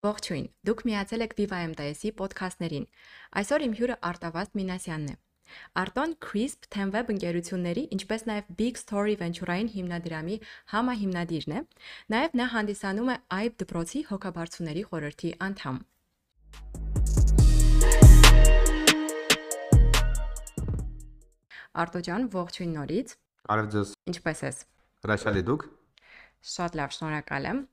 Ողջույն։ 0.00 0.44
Դուք 0.64 0.78
միացել 0.88 1.22
եք 1.26 1.32
Viva 1.36 1.56
MTS-ի 1.70 2.10
ոդքասթներին։ 2.16 2.84
Այսօր 3.36 3.64
իմ 3.66 3.72
հյուրը 3.80 3.96
Արտավազդ 4.10 4.54
Մինասյանն 4.56 5.10
է։ 5.12 5.16
Արտոն 5.82 6.14
Crisp 6.24 6.68
Tenweb 6.72 7.10
ընկերությունների, 7.12 7.82
ինչպես 7.96 8.24
նաև 8.30 8.48
Big 8.60 8.80
Story 8.80 9.18
Venture-ային 9.20 9.68
հիմնադրամի 9.74 10.38
համահիմնադիրն 10.72 11.52
է։ 11.58 11.60
Նաև 12.16 12.38
նա 12.40 12.48
հանդիսանում 12.54 13.12
է 13.12 13.18
AIB 13.40 13.60
դպրոցի 13.60 14.02
հոգաբարձուների 14.08 14.86
խորհրդի 14.88 15.34
անդամ։ 15.50 15.84
Արտո 21.84 22.04
ջան, 22.08 22.28
ողջույն 22.40 22.76
նորից։ 22.80 23.16
Արև 23.52 23.72
ձեզ։ 23.76 23.96
Ինչպե՞ս 24.16 24.44
ես։ 24.48 24.66
Հրաշալի 25.04 25.48
դուք։ 25.52 25.70
Շատ 26.56 26.76
լավ, 26.80 26.92
շնորհակալ 26.96 27.52
եմ։ 27.52 27.66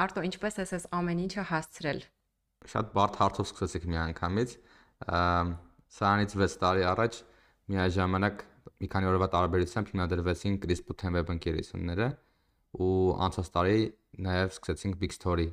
Արտո, 0.00 0.22
ինչպես 0.24 0.56
ես 0.62 0.70
ես 0.72 0.84
ամեն 0.96 1.18
ինչը 1.26 1.42
հասցրել։ 1.50 2.00
Շատ 2.72 2.92
բարդ 2.96 3.18
հարցով 3.20 3.48
սկսեցիք 3.50 3.84
մի 3.92 3.98
անգամից։ 4.02 4.54
Սրանից 5.92 6.34
6 6.40 6.56
տարի 6.62 6.86
առաջ 6.88 7.18
միաժամանակ 7.72 8.44
մի 8.82 8.88
քանի 8.92 9.08
օրվա 9.10 9.28
տարբերությամբ 9.34 9.92
հիմնադրվեցին 9.92 10.58
Crisp 10.62 10.92
Web 11.16 11.32
ընկերությունները 11.34 12.08
ու 12.80 12.92
անցած 13.26 13.50
տարի 13.52 13.78
նաև 14.26 14.54
սկսեցինք 14.56 14.98
Big 15.02 15.12
Story 15.12 15.48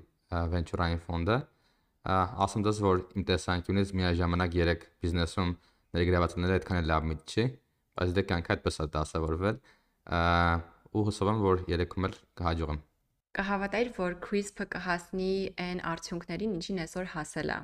venture-ային 0.54 1.02
ֆոնդը։ 1.04 1.38
Ասում 2.46 2.66
դες 2.70 2.82
որ 2.86 3.02
իմ 3.20 3.26
տեսանկյունից 3.28 3.94
միաժամանակ 4.00 4.56
3 4.56 4.86
բիզնեսում 5.04 5.56
ներգրավվածները 6.00 6.60
այդքան 6.60 6.80
էլ 6.80 6.92
լավ 6.94 7.10
միտ 7.12 7.34
չի, 7.34 7.46
բայց 8.00 8.14
դե 8.16 8.26
կյանքը 8.30 8.56
այդպես 8.56 8.80
է 8.80 8.88
դասավորվել 8.96 9.64
ու 10.96 11.04
հուսով 11.10 11.34
եմ 11.34 11.42
որ 11.50 11.66
երեքում 11.76 12.08
էլ 12.10 12.16
կհաջողեմ։ 12.40 12.80
Կհավատայր, 13.38 13.90
որ 13.94 14.16
Crisp-ը 14.26 14.66
կհասնի 14.74 15.34
այն 15.62 15.82
արդյունքներին, 15.86 16.56
ինչին 16.60 16.82
այսօր 16.86 17.10
հասել 17.14 17.52
է։ 17.54 17.58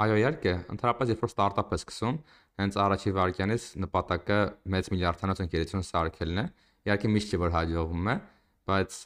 Այո, 0.00 0.16
իհարկե, 0.18 0.54
ընդհանրապես 0.74 1.12
երբ 1.12 1.22
որ 1.24 1.30
ստարտափ 1.30 1.70
է 1.70 1.78
սկսում, 1.78 2.18
հենց 2.60 2.78
առաջի 2.84 3.12
վարքյանից 3.18 3.66
նպատակը 3.84 4.38
մեծ 4.74 4.90
միլիարդանոց 4.94 5.42
ընկերություն 5.44 5.86
սարքելն 5.90 6.42
է։ 6.42 6.44
Իհարկե 6.90 7.10
միշտ 7.14 7.30
չի 7.30 7.40
որ 7.44 7.54
հաջողվում 7.54 8.10
է, 8.10 8.16
բայց 8.70 8.98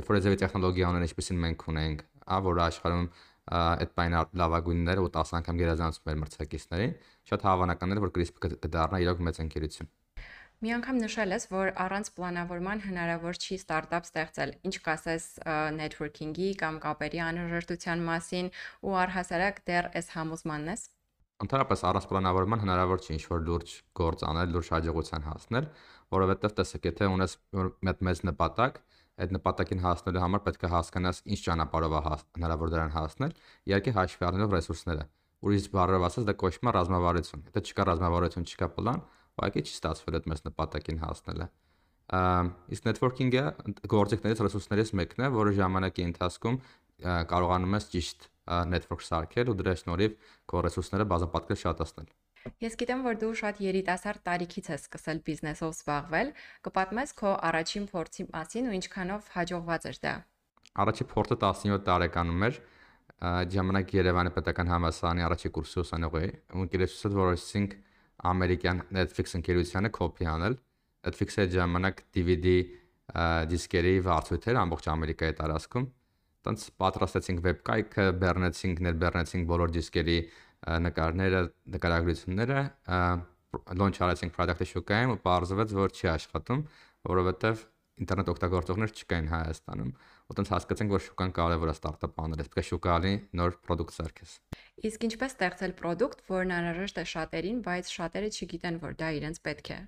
երբ 0.00 0.10
որ 0.10 0.20
այս 0.20 0.28
տեխնոլոգիաները 0.44 1.08
ինչպեսին 1.10 1.40
մենք 1.46 1.64
ունենք, 1.70 2.04
ա 2.30 2.40
որ 2.50 2.60
աշխարհում 2.66 3.08
այդ 3.50 3.94
բանը 3.98 4.20
լավագույնները 4.40 5.04
ու 5.06 5.10
10 5.16 5.32
անգամ 5.40 5.60
գերազանցում 5.60 6.10
էր 6.12 6.20
մրցակիցներին, 6.20 6.92
շատ 7.30 7.46
հավանական 7.48 7.96
էր 7.96 8.02
որ 8.04 8.12
CRISPR 8.14 8.54
կդառնա 8.66 9.00
իրոք 9.06 9.24
մեծ 9.26 9.40
ընկերություն։ 9.46 9.90
Մի 10.60 10.74
անգամ 10.76 10.98
նշել 11.00 11.30
ես, 11.32 11.44
որ 11.48 11.70
առանց 11.80 12.08
պլանավորման 12.18 12.82
հնարավոր 12.84 13.38
չի 13.40 13.56
ստարտափ 13.56 14.04
ստեղծել։ 14.04 14.50
Ինչ 14.68 14.72
կասես 14.84 15.26
networking-ի 15.72 16.48
կամ 16.60 16.74
կապերի 16.82 17.20
անհրաժեշտության 17.26 18.02
մասին 18.04 18.50
ու 18.84 18.96
առհասարակ 19.02 19.62
դեռ 19.70 19.88
այս 19.96 20.10
համոզմանն 20.16 20.68
ես։ 20.68 20.82
Ընդհանրապես 21.40 21.84
առանց 21.88 22.08
պլանավորման 22.10 22.60
հնարավոր 22.66 23.00
չի 23.00 23.12
ինչ-որ 23.16 23.40
լուրջ 23.48 23.72
գործ 24.00 24.24
անել, 24.28 24.52
լուրջ 24.52 24.68
հաջողության 24.76 25.24
հասնել, 25.30 25.70
որովհետև 26.12 26.54
տեսեք, 26.60 26.88
եթե 26.90 27.08
ունես 27.16 27.36
մեծ 27.88 28.04
մեծ 28.10 28.20
նպատակ, 28.28 28.76
այդ 29.24 29.32
նպատակին 29.40 29.80
հասնելու 29.80 30.24
համար 30.28 30.44
պետք 30.44 30.66
է 30.68 30.72
հասկանաս 30.76 31.22
ինչ 31.24 31.40
ճանապարհով 31.48 31.96
է 31.96 32.04
հնարավոր 32.36 32.74
դրան 32.76 32.92
հասնել, 33.00 33.32
իհարկե 33.72 33.96
հաշվի 33.96 34.28
առնելով 34.28 34.54
ռեսուրսները։ 34.60 35.08
Ուրիշ 35.40 35.66
բառերով 35.72 36.04
ասած 36.04 36.28
դա 36.28 36.34
կոչվում 36.40 36.68
է 36.68 36.72
ռազմավարություն։ 36.76 37.44
Եթե 37.48 37.60
չկա 37.64 37.84
ռազմավարություն, 37.88 38.48
չկա 38.50 38.68
պլան, 38.76 39.00
ուղղակի 39.38 39.64
չի 39.66 39.74
ստացվել 39.76 40.18
այդ 40.20 40.28
մեծ 40.32 40.42
նպատակին 40.50 41.02
հասնելը։ 41.04 41.46
Իսկ 42.10 42.86
networking-ը 42.90 43.44
գործիքներից 43.94 44.40
ռեսուրսներից 44.46 44.90
մեկն 44.98 45.26
է, 45.26 45.28
որը 45.36 45.52
ժամանակի 45.60 46.06
ընթացքում 46.10 46.56
կարողանում 47.30 47.76
ես 47.78 47.86
ճիշտ 47.94 48.26
network 48.70 49.04
սարքել 49.06 49.52
ու 49.52 49.56
դրա 49.60 49.74
շնորհիվ 49.80 50.16
քո 50.50 50.64
ռեսուրսները 50.66 51.06
բազապատկել 51.12 51.60
շատացնել։ 51.60 52.10
Ես 52.64 52.76
գիտեմ, 52.80 53.00
որ 53.04 53.16
դու 53.20 53.30
շատ 53.36 53.58
երիտասարդ 53.60 54.22
տարիքից 54.26 54.68
ես 54.72 54.84
սկսել 54.88 55.18
բիզնեսով 55.28 55.72
զբաղվել։ 55.76 56.30
Կպատմես 56.66 57.10
քո 57.20 57.32
առաջին 57.50 57.86
փորձի 57.92 58.24
մասին 58.32 58.70
ու 58.70 58.76
ինչքանով 58.80 59.28
հաջողված 59.36 59.86
էր 59.90 59.98
դա։ 60.04 60.14
Առաջի 60.80 61.04
փորձը 61.10 61.36
17 61.44 61.84
տարեկանում 61.90 62.46
էր։ 62.48 62.60
ժամանակ 63.20 63.94
Երևանի 64.00 64.32
պետական 64.40 64.72
համալսարանի 64.72 65.24
առաջի 65.28 65.52
կուրսի 65.56 65.78
ուսանող 65.84 66.14
էի։ 66.20 66.30
Ու 66.56 66.64
ընկերությունից 66.64 67.16
որոշեցինք 67.20 67.74
ամերիկյան 68.30 68.82
Netflix 68.96 69.36
ընկերությանը 69.38 69.90
կոպի 69.96 70.28
անել։ 70.34 70.56
Netflix-ը 71.06 71.46
ժամանակ 71.54 72.02
DVD 72.16 72.54
դիսկերի 73.50 73.94
վարձույթ 74.06 74.46
էր 74.50 74.60
ամբողջ 74.60 74.88
Ամերիկայի 74.92 75.36
տարածքում։ 75.40 75.86
Տենց 76.40 76.66
պատրաստեցինք 76.80 77.42
վեբկայքը, 77.46 78.04
բեռնեցինք, 78.20 78.82
ներբեռնեցինք 78.86 79.48
բոլոր 79.50 79.72
դիսկերի 79.76 80.18
նկարները, 80.86 81.40
նկարագրությունները 81.74 82.60
launch 83.80 84.00
արեցինք 84.04 84.36
product-ը 84.36 84.66
շուկայում 84.70 85.12
ու 85.16 85.20
բարձրացավ, 85.24 85.74
որ 85.80 85.94
չի 85.96 86.10
աշխատում, 86.14 86.60
որովհետև 87.10 87.64
ինտերնետ 88.00 88.30
օգտագործողներ 88.32 88.92
չկային 88.96 89.28
Հայաստանում։ 89.30 89.90
Ոտենց 90.30 90.50
հասկացանք, 90.54 90.92
որ 90.94 91.02
շուկան 91.04 91.32
կարևոր 91.36 91.70
է 91.70 91.74
ստարտափ 91.76 92.20
անել, 92.24 92.40
պետք 92.40 92.60
է 92.60 92.64
շուկալի 92.70 93.12
նոր 93.40 93.56
product 93.66 93.94
սարքես։ 93.96 94.32
Իսկ 94.90 95.06
ինչպես 95.10 95.34
ստեղծել 95.36 95.74
product, 95.80 96.24
որն 96.30 96.54
անհրաժեշտ 96.56 97.00
է 97.00 97.04
շատերին, 97.12 97.58
բայց 97.66 97.92
շատերը 98.00 98.30
չգիտեն, 98.30 98.80
որ 98.80 98.96
դա 99.00 99.08
իրենց 99.20 99.42
պետք 99.44 99.70
է։ 99.70 99.78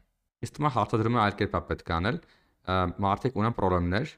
Իսկ 0.43 0.56
թվում 0.59 0.69
է 0.69 0.73
հարցադրումը 0.77 1.21
այլ 1.23 1.37
կերպ 1.41 1.56
է 1.56 1.62
պետք 1.73 1.93
անել։ 1.97 2.19
Մարդիկ 3.03 3.39
ունեն 3.43 3.56
խնդիրներ, 3.62 4.12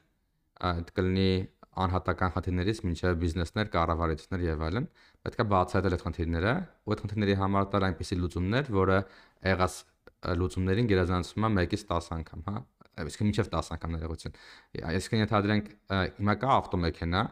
այդ 0.65 0.91
կլինի 0.95 1.31
անհատական 1.75 2.31
խնդիրներից 2.35 2.77
մինչև 2.87 3.17
բիզնեսներ, 3.19 3.69
կառավարություններ 3.73 4.45
եւ 4.45 4.61
այլն, 4.67 4.85
պետքա 5.25 5.45
բացահայտել 5.51 5.95
այդ 5.97 6.05
խնդիրները, 6.05 6.53
ու 6.85 6.95
այդ 6.95 7.03
խնդիրների 7.03 7.35
համար 7.41 7.67
տալ 7.73 7.87
այնպիսի 7.89 8.17
լուծումներ, 8.21 8.71
որը 8.79 8.99
եղած 9.51 9.75
լուծումներին 10.39 10.89
գերազանցում 10.93 11.49
է 11.49 11.51
1-ից 11.65 11.85
10 11.91 12.09
անգամ, 12.15 12.45
հա 12.47 12.55
իսկ 13.03 13.23
մինչև 13.25 13.49
10 13.53 13.71
անգամ 13.75 13.95
ներողություն։ 13.95 14.37
Այսինքն 14.91 15.21
ենթադրենք 15.23 15.71
հիմա 16.19 16.35
կա 16.41 16.53
ավտոմեքենա, 16.55 17.23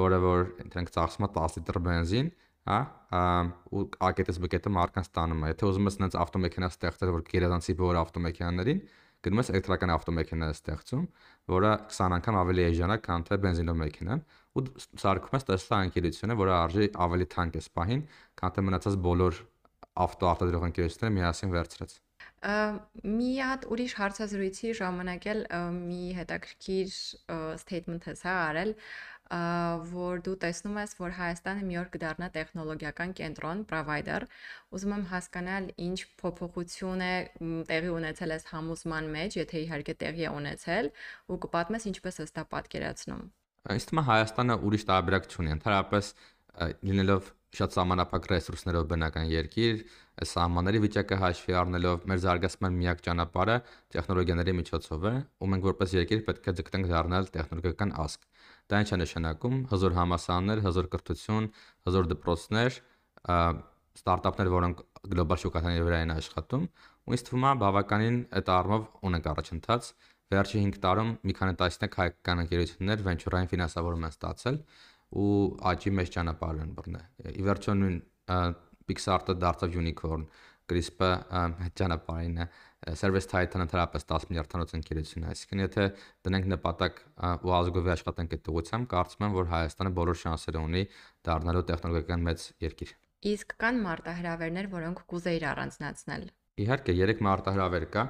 որը 0.00 0.20
որ 0.24 0.46
դրանք 0.60 0.94
ծախսում 0.96 1.26
է 1.26 1.30
10 1.36 1.58
լիտր 1.60 1.78
բենզին, 1.86 2.30
հա, 2.70 2.78
ու 3.74 3.84
ակետես 4.06 4.40
բկետը 4.44 4.72
մարքան 4.76 5.06
ստանում 5.06 5.44
է։ 5.44 5.52
Եթե 5.52 5.68
ուզում 5.70 5.90
ես 5.90 5.96
նենց 6.04 6.16
ավտոմեքենա 6.24 6.68
ստեղծել, 6.70 7.12
որ 7.16 7.24
գերազանցի 7.30 7.76
բոլոր 7.80 8.00
ավտոմեքենաներին, 8.00 8.82
գնում 9.20 9.40
ես 9.40 9.50
էլեկտրական 9.52 9.92
ավտոմեքենա 9.96 10.50
ստեղծում, 10.54 11.06
որը 11.52 11.72
20 11.92 12.14
անգամ 12.20 12.38
ավելի 12.40 12.66
էժանակ, 12.70 13.02
քան 13.04 13.26
թե 13.28 13.40
բենզինով 13.44 13.80
մեքենան, 13.80 14.22
ու 14.56 14.64
սարքում 15.02 15.36
ես 15.36 15.48
Tesla 15.50 15.80
ընկերությունը, 15.88 16.36
որը 16.40 16.54
արժի 16.60 16.88
ավելի 17.06 17.26
թանկ 17.34 17.58
է 17.60 17.64
սպահին, 17.66 18.04
քան 18.40 18.54
թե 18.56 18.64
մնացած 18.70 19.00
բոլոր 19.10 19.42
ավտո 20.06 20.30
արտադրող 20.30 20.70
ընկերությունները 20.70 21.16
միասին 21.20 21.54
վերցրած։ 21.58 21.98
Մի 22.40 23.30
հատ 23.44 23.66
ուրիշ 23.68 23.94
հարցազրույցի 24.00 24.74
ժամանակ 24.78 25.24
էլ 25.32 25.40
մի 25.76 26.04
հետաքրքիր 26.16 26.92
statement 27.60 28.06
ես 28.08 28.22
հա 28.24 28.36
արել, 28.48 28.70
որ 29.90 30.22
դու 30.26 30.36
տեսնում 30.42 30.78
ես, 30.80 30.94
որ 30.98 31.12
Հայաստանը 31.18 31.66
մի 31.68 31.76
օր 31.80 31.90
կդառնա 31.94 32.28
տեխնոլոգիական 32.34 33.12
կենտրոն, 33.20 33.60
provider։ 33.70 34.24
Ուզում 34.74 34.94
եմ 34.96 35.04
հասկանալ, 35.12 35.68
ինչ 35.86 35.98
փոփոխություն 36.22 37.04
է 37.04 37.12
տեղի 37.68 37.92
ունեցել 38.00 38.34
այս 38.36 38.48
համուսման 38.50 39.12
մեջ, 39.14 39.36
եթե 39.38 39.62
իհարկե 39.68 39.94
տեղի 40.00 40.26
է 40.26 40.32
ունեցել, 40.40 40.90
ու 41.30 41.38
կպատմես 41.44 41.86
ինչպես 41.92 42.20
ես 42.24 42.34
դա 42.40 42.46
պատկերացնում։ 42.56 43.22
թվում 43.90 44.00
է 44.00 44.06
Հայաստանը 44.10 44.58
ուրիշ 44.66 44.88
տարբերակ 44.90 45.30
չունի, 45.30 45.54
ընդհանրապես 45.60 46.14
լինելով 46.90 47.30
շատ 47.50 47.74
սահմանափակ 47.74 48.26
ռեսուրսներով 48.30 48.84
բնական 48.90 49.26
երկիր, 49.30 49.80
այս 50.22 50.34
սահմանների 50.36 50.80
վիճակը 50.84 51.16
հաշվի 51.20 51.56
առնելով 51.60 52.04
մեր 52.10 52.20
զարգացման 52.24 52.76
միակ 52.78 53.00
ճանապարհը 53.06 53.56
տեխնոլոգիաների 53.94 54.54
միջոցով 54.60 55.06
է, 55.10 55.14
ու 55.42 55.48
մենք 55.50 55.66
որպես 55.70 55.94
երկիր 55.98 56.22
պետք 56.28 56.46
է 56.46 56.54
ձգտենք 56.60 56.90
դառնալ 56.92 57.30
տեխնոլոգիական 57.34 57.94
ազգ։ 58.04 58.28
Դա 58.70 58.82
ինչ 58.84 58.90
է 58.90 59.00
նշանակում՝ 59.00 59.56
հզոր 59.74 59.96
համասարաններ, 59.98 60.62
հզոր 60.70 60.90
կրթություն, 60.94 61.50
հզոր 61.90 62.10
դպրոցներ, 62.14 62.78
ստարտափներ, 63.98 64.52
որոնք 64.54 64.84
գլոբալ 65.10 65.42
շուկաների 65.42 65.84
վրա 65.90 65.98
են 66.06 66.14
աշխատում, 66.14 66.64
ու 67.10 67.14
ինձ 67.16 67.24
թվում 67.26 67.46
է 67.50 67.52
բավականին 67.60 68.18
այդ 68.38 68.50
առումով 68.54 68.86
ունենք 69.10 69.28
առաջընթաց։ 69.30 69.90
Վերջի 70.30 70.60
5 70.62 70.76
տարում 70.84 71.08
մի 71.26 71.34
քանի 71.40 71.54
տասնյակ 71.58 71.96
հայկական 72.00 72.42
ընկերություններ 72.44 73.00
venture-ային 73.06 73.50
ֆինանսավորում 73.50 74.04
են 74.06 74.12
ստացել 74.14 74.58
ու 75.10 75.58
աճի 75.70 75.92
մեջ 75.98 76.12
ճանապարհ 76.16 76.62
են 76.64 76.74
բռնել։ 76.78 77.34
Ի 77.34 77.46
վերջո 77.46 77.76
նույն 77.80 77.98
Pixar-ը 78.90 79.36
դարձավ 79.42 79.76
unicorn, 79.80 80.26
CRISP-ը 80.70 81.10
այդ 81.34 81.74
ճանապարհին 81.80 82.42
է 82.42 82.46
service 82.96 83.28
title-ը 83.28 83.64
ընդհանրապես 83.66 84.06
10 84.10 84.26
միլիարդանոց 84.30 84.74
ընկերություն 84.78 85.26
է։ 85.26 85.30
Այսինքն 85.34 85.62
եթե 85.64 85.86
դնենք 86.26 86.46
նպատակ 86.52 87.00
ու 87.44 87.54
ազգովի 87.58 87.92
աշխատանք 87.94 88.36
այդ 88.36 88.50
ուղղությամբ, 88.52 88.88
կարծում 88.94 89.26
եմ, 89.26 89.34
որ 89.36 89.50
Հայաստանը 89.50 89.92
բոլոր 89.98 90.20
շանսեր 90.20 90.58
ունի 90.60 90.82
դառնալու 91.28 91.64
տեխնոլոգիական 91.70 92.24
մեծ 92.30 92.46
երկիր։ 92.70 92.94
Իսկ 93.30 93.54
կան 93.60 93.82
մարտահրավերներ, 93.84 94.70
որոնք 94.80 95.02
կուզեիր 95.10 95.44
առանձնացնել։ 95.50 96.22
Իհարկե, 96.60 96.94
3 97.00 97.20
մարտահրավեր 97.26 97.84
կա։ 97.90 98.04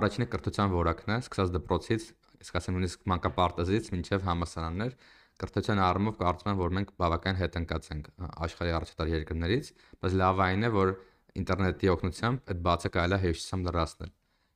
Առաջինը 0.00 0.26
կրթության 0.34 0.74
որակն 0.74 1.14
է, 1.14 1.16
սկսած 1.24 1.54
դպրոցից, 1.56 2.04
իսկ 2.44 2.58
ասեմ 2.60 2.76
նույնիսկ 2.76 3.08
մանկապարտեզից 3.10 3.88
մինչև 3.94 4.28
համալսարաններ 4.28 4.92
կրթության 5.40 5.82
առումով 5.86 6.16
կարծում 6.20 6.50
եմ, 6.52 6.60
որ 6.60 6.74
մենք 6.76 6.94
բավական 7.00 7.38
հետընկած 7.40 7.90
ենք 7.94 8.08
աշխարհի 8.46 8.74
առաջատար 8.78 9.12
երկրներից, 9.14 9.70
բայց 10.04 10.16
լավ 10.20 10.42
այն 10.46 10.66
է, 10.68 10.72
որ 10.76 10.94
ինտերնետի 11.40 11.90
օգնությամբ 11.94 12.50
այդ 12.50 12.64
բացը 12.66 12.90
կարելի 12.96 13.16
է 13.16 13.22
հեշտությամբ 13.24 13.70
լրացնել։ 13.70 14.10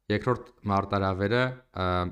Երկրորդ 0.04 0.48
մարտարավերը 0.68 1.42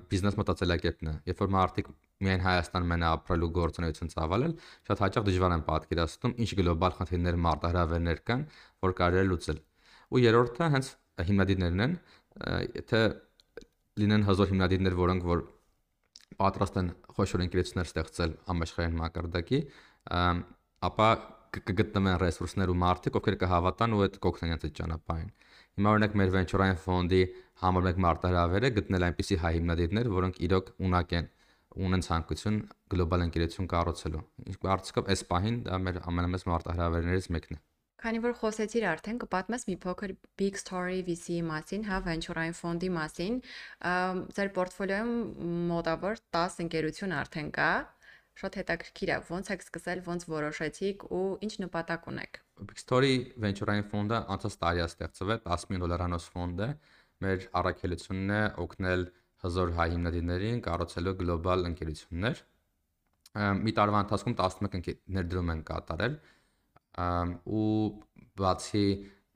բիզնես 0.08 0.36
մտածելակերպն 0.40 1.08
է։ 1.10 1.14
Երբ 1.28 1.42
որ 1.42 1.50
մարդիկ 1.52 1.90
միայն 2.22 2.44
Հայաստանում 2.46 2.94
են 2.96 3.04
ապրելու 3.08 3.50
գործունեություն 3.58 4.12
ծավալել, 4.12 4.54
շատ 4.88 5.02
հաճախ 5.04 5.26
դժվար 5.26 5.54
են 5.56 5.64
պատկերացնում 5.66 6.34
ինչ 6.40 6.50
գլոբալ 6.62 6.96
խնդիրներ 6.98 7.38
մարտահրավերներ 7.46 8.22
կան, 8.30 8.44
որ 8.86 8.94
կարելի 9.02 9.20
է 9.22 9.26
լուծել։ 9.28 9.60
Ու 10.12 10.22
երրորդը 10.22 10.70
հենց 10.72 10.90
հիմնադիրներն 11.28 11.84
են, 11.84 11.96
եթե 12.80 13.02
լինեն 14.02 14.26
հազար 14.30 14.52
հիմնադիրներ, 14.52 14.96
որոնք 15.02 15.28
որ 15.28 15.44
պատրաստ 16.40 16.78
են 16.80 16.88
խոշոր 17.16 17.44
ընկերություններ 17.46 17.88
ստեղծել 17.90 18.34
համաշխարհային 18.48 18.98
մակարդակի, 19.02 19.60
ապա 20.88 21.08
կգտնվեն 21.52 22.18
ռեսուրսներ 22.22 22.70
ու 22.72 22.76
մարդիկ, 22.82 23.16
ովքեր 23.20 23.36
կհավատան 23.42 23.96
ու 23.96 24.02
այդ 24.06 24.14
կօգնեն 24.24 24.54
այդ 24.56 24.64
ճանապարհին։ 24.78 25.32
Հիմա 25.72 25.92
օրինակ 25.92 26.16
մեր 26.20 26.32
venture-ային 26.36 26.80
ֆոնդի 26.82 27.20
համար 27.62 27.84
մեկ 27.88 28.00
մարտահրավերը 28.04 28.70
գտնել 28.78 29.06
այնպիսի 29.08 29.38
հայ 29.42 29.52
հիմնադիրներ, 29.56 30.10
որոնք 30.16 30.40
իրոք 30.48 30.72
ունակ 30.88 31.14
են 31.20 31.28
ունեն 31.88 32.06
ցանկություն 32.08 32.58
գլոբալ 32.92 33.26
ընկերություն 33.28 33.68
կառուցելու։ 33.72 34.24
Իսկ 34.52 34.66
արդյոք 34.76 35.12
այս 35.12 35.26
պահին 35.32 35.60
դա 35.68 35.78
մեր 35.86 36.00
ամենամեծ 36.12 36.48
մարտահրավերներից 36.52 37.30
մեկն 37.36 37.56
է։ 37.56 37.62
Քանի 38.02 38.18
որ 38.18 38.32
խոսեցիր 38.34 38.84
արդեն, 38.90 39.18
կպատմես 39.22 39.64
մի 39.68 39.74
փոքր 39.84 40.12
Big 40.40 40.56
Story 40.58 41.04
VC-ի 41.06 41.36
մասին, 41.46 41.84
հա, 41.86 41.98
venture-ային 42.02 42.56
ֆոնդի 42.58 42.88
մասին։ 42.96 43.36
Ձեր 44.38 44.50
պորտֆոլիոյում 44.56 45.12
մոտավոր 45.68 46.18
10 46.34 46.56
ընկերություն 46.64 47.14
արդեն 47.20 47.52
կա։ 47.58 47.68
Շատ 48.42 48.58
հետաքրքիր 48.58 49.12
է, 49.12 49.20
ո՞նց 49.38 49.52
եք 49.54 49.62
սկսել, 49.68 50.02
ո՞նց 50.02 50.26
որոշեցիք 50.32 51.06
ու 51.14 51.22
ինչ 51.46 51.52
նպատակ 51.62 52.10
ունեք։ 52.10 52.42
Big 52.72 52.82
Story 52.82 53.14
venture-ային 53.46 53.86
ֆոնդը 53.94 54.20
անցած 54.34 54.58
տարի 54.66 54.82
է 54.82 54.86
ստեղծվել, 54.90 55.40
10 55.46 55.66
միլիոն 55.70 55.86
դոլարանոց 55.86 56.28
ֆոնդ 56.34 56.66
է։ 56.66 56.70
Մեր 57.22 57.48
առաքելությունն 57.62 58.34
է 58.34 58.42
օգնել 58.66 59.08
հզոր 59.46 59.74
հայ 59.78 59.88
հիմնադիրներին 59.94 60.62
կառուցելու 60.66 61.16
գլոբալ 61.22 61.68
ընկերություններ։ 61.70 62.46
Մի 63.62 63.72
տարվա 63.78 64.00
ընթացքում 64.06 64.34
11 64.42 64.96
ներդրում 65.16 65.52
են 65.52 65.60
կատարել 65.70 66.16
ու 66.92 67.72
բացի 68.38 68.86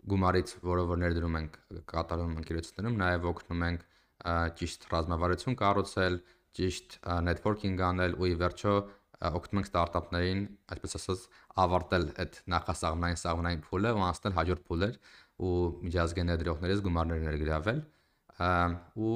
գումարից, 0.06 0.52
որը 0.66 0.84
որ 0.90 1.00
ներդրում 1.02 1.38
ենք 1.40 1.56
կատարում 1.90 2.36
ընկերություններում, 2.42 2.98
նաև 3.00 3.26
օգնում 3.32 3.64
ենք 3.66 3.86
ճիշտ 4.60 4.86
ռազմավարություն 4.92 5.58
կառուցել, 5.62 6.20
ճիշտ 6.56 6.98
networking 7.26 7.82
անել 7.88 8.16
ու 8.16 8.30
ի 8.30 8.36
վերջո 8.42 8.76
օգնում 9.16 9.60
ենք 9.60 9.68
ստարտափներին, 9.70 10.40
այսպես 10.76 10.96
ասած, 10.98 11.26
ավարտել 11.64 12.06
այդ 12.22 12.38
նախասահմանային 12.52 13.20
սահմանային 13.22 13.62
փուլը 13.66 13.92
ու 13.96 14.04
անցնել 14.06 14.34
հաջորդ 14.36 14.64
փուլեր 14.68 14.98
ու 15.46 15.52
միջազգային 15.86 16.30
ներդրողներից 16.32 16.82
գումարներ 16.86 17.22
ներգրավել 17.26 17.80
ու 18.36 19.12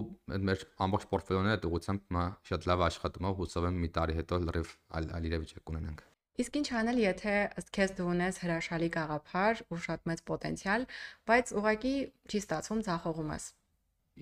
մեր 0.49 0.63
ամբողջ 0.87 1.09
պորտֆոլիոն 1.13 1.51
այդ 1.55 1.67
ուղղությամբ 1.69 2.21
շատ 2.51 2.71
լավ 2.73 2.87
աշխատում 2.89 3.29
է 3.29 3.35
հուսով 3.41 3.69
եմ 3.71 3.83
մի 3.85 3.93
տարի 4.01 4.21
հետո 4.21 4.45
լրիվ 4.47 4.73
այլ 5.01 5.29
իրավիճակ 5.33 5.67
կունենանք 5.69 6.10
Իսկ 6.41 6.57
ինչ 6.61 6.69
անել, 6.81 6.99
եթե 7.05 7.33
ըստ 7.61 7.71
քեզ 7.77 7.91
դու 7.99 8.07
ունես 8.15 8.39
հրաշալի 8.41 8.89
գաղափար 8.95 9.61
ու 9.75 9.79
շատ 9.87 10.07
մեծ 10.09 10.23
պոտենցիալ, 10.31 10.87
բայց 11.29 11.53
ուղղակի 11.61 11.93
չի 12.31 12.41
ստացվում 12.41 12.81
ցախողում 12.87 13.33
ես։ 13.35 13.49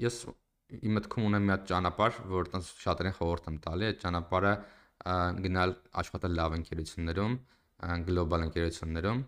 Ես 0.02 0.16
իմ 0.78 0.98
մտքում 0.98 1.28
ունեմ 1.28 1.46
մի 1.48 1.52
հատ 1.54 1.68
ճանապարհ, 1.70 2.18
որ 2.32 2.50
տենց 2.54 2.72
շատերին 2.82 3.16
խորհուրդ 3.18 3.48
եմ 3.52 3.60
տալի, 3.68 3.88
այդ 3.88 4.02
ճանապարհը 4.02 4.52
գնալ 5.46 5.76
աշխատել 6.02 6.36
լավ 6.38 6.58
ընկերություններում, 6.58 7.38
գլոբալ 8.08 8.44
ընկերություններում, 8.48 9.22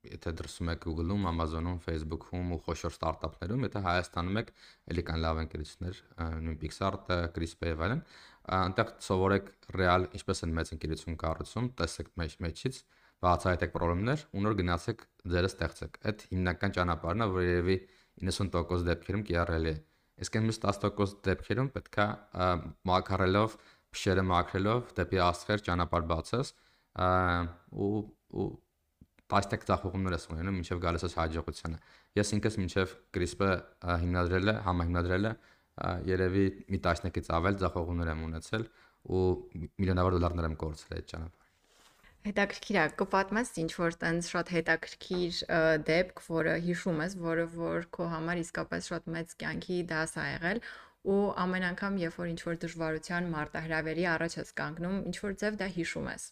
եթե 0.00 0.32
դրսում 0.40 0.70
եք 0.72 0.84
Google-ում, 0.86 1.24
Amazon-ում, 1.28 1.80
Facebook-ում 1.84 2.52
ու 2.56 2.58
խոշոր 2.64 2.94
ստարտափներում, 2.94 3.66
եթե 3.68 3.82
Հայաստանում 3.84 4.38
եք, 4.40 4.52
ելի 4.94 5.04
կան 5.10 5.20
լավ 5.26 5.40
ընկերություններ, 5.42 6.00
նույն 6.46 6.56
Pixar-ը, 6.62 7.18
CRISPR-ը 7.36 7.74
եւ 7.74 7.84
այլն, 7.84 8.00
այնտեղ 8.56 8.92
սովորեք 9.04 9.50
ռեալ 9.76 10.06
ինչպես 10.16 10.42
են 10.46 10.54
մեծ 10.56 10.72
ընկերություն 10.76 11.18
կառուցում, 11.20 11.66
տեսեք 11.80 12.10
մեջ 12.20 12.36
մեջից, 12.44 12.78
բացահայտեք 13.20 13.74
խնդիրներ 13.76 14.24
ու 14.32 14.44
նոր 14.46 14.56
գնացեք 14.60 15.04
ձերը 15.32 15.50
ստեղծեք։ 15.50 15.98
Այդ 16.10 16.24
հիմնական 16.30 16.74
ճանապարհն 16.76 17.24
է, 17.24 17.28
որ 17.34 17.44
երևի 17.46 17.76
90% 18.30 18.88
դեպքերում 18.90 19.24
կիրառելի 19.28 19.70
է։ 19.70 19.76
Իսկ 20.20 20.38
այն 20.40 20.48
մյուս 20.48 20.60
10% 20.64 21.20
դեպքերում 21.28 21.68
պետքա 21.76 22.06
մակարելով, 22.90 23.54
փշերը 23.90 24.24
մակրելով 24.30 24.90
դեպի 25.00 25.22
աստղեր 25.26 25.62
ճանապարհ 25.68 26.08
բացես 26.10 26.52
ու 27.86 27.94
ու 28.40 28.48
տասնյակ 29.30 29.64
ցախողումներ 29.68 30.14
ես 30.16 30.26
ունենում 30.30 30.56
մինչև 30.58 30.80
գալիս 30.82 31.04
ես 31.06 31.16
հաջողությանը։ 31.18 31.78
Ես 32.18 32.30
ինքս 32.36 32.56
մինչև 32.60 32.94
CRISPR 33.14 33.52
հիմնադրելը, 34.02 34.54
համահիմնադրելը 34.66 35.32
երևի 36.08 36.46
մի 36.72 36.80
տասնյակից 36.86 37.30
ավել 37.36 37.60
ցախողումներ 37.62 38.10
եմ 38.14 38.24
ունեցել 38.30 38.64
ու 39.16 39.26
միլիոնավոր 39.80 40.16
դոլարներ 40.16 40.48
եմ 40.50 40.56
կորցրել 40.62 40.98
այդ 41.00 41.08
ճանապարհ։ 41.12 41.38
Հետաքրքիր 42.20 42.76
է, 42.76 42.82
կպատմես 43.00 43.50
ինչ 43.62 43.70
որ 43.80 43.94
տենց 44.00 44.26
շատ 44.34 44.50
հետաքրքիր 44.54 45.38
դեպք, 45.88 46.20
որը 46.26 46.56
հիշում 46.66 47.00
ես, 47.00 47.14
որը 47.22 47.46
որ 47.54 47.86
քո 47.96 48.08
համար 48.14 48.42
իսկապես 48.42 48.90
շատ 48.92 49.08
մեծ 49.14 49.32
կյանքի 49.40 49.78
դաս 49.94 50.12
ա 50.20 50.26
եղել 50.34 50.60
ու 51.14 51.22
ամեն 51.46 51.64
անգամ 51.70 51.96
երբ 52.02 52.20
որ 52.20 52.28
ինչ 52.34 52.40
որ 52.50 52.60
դժվարության 52.66 53.30
մարտահրավերի 53.36 54.04
առաջ 54.16 54.36
ես 54.36 54.52
կանգնում, 54.60 55.00
ինչ 55.08 55.16
որ 55.24 55.38
ձև 55.40 55.58
դա 55.64 55.70
հիշում 55.80 56.12
ես 56.12 56.28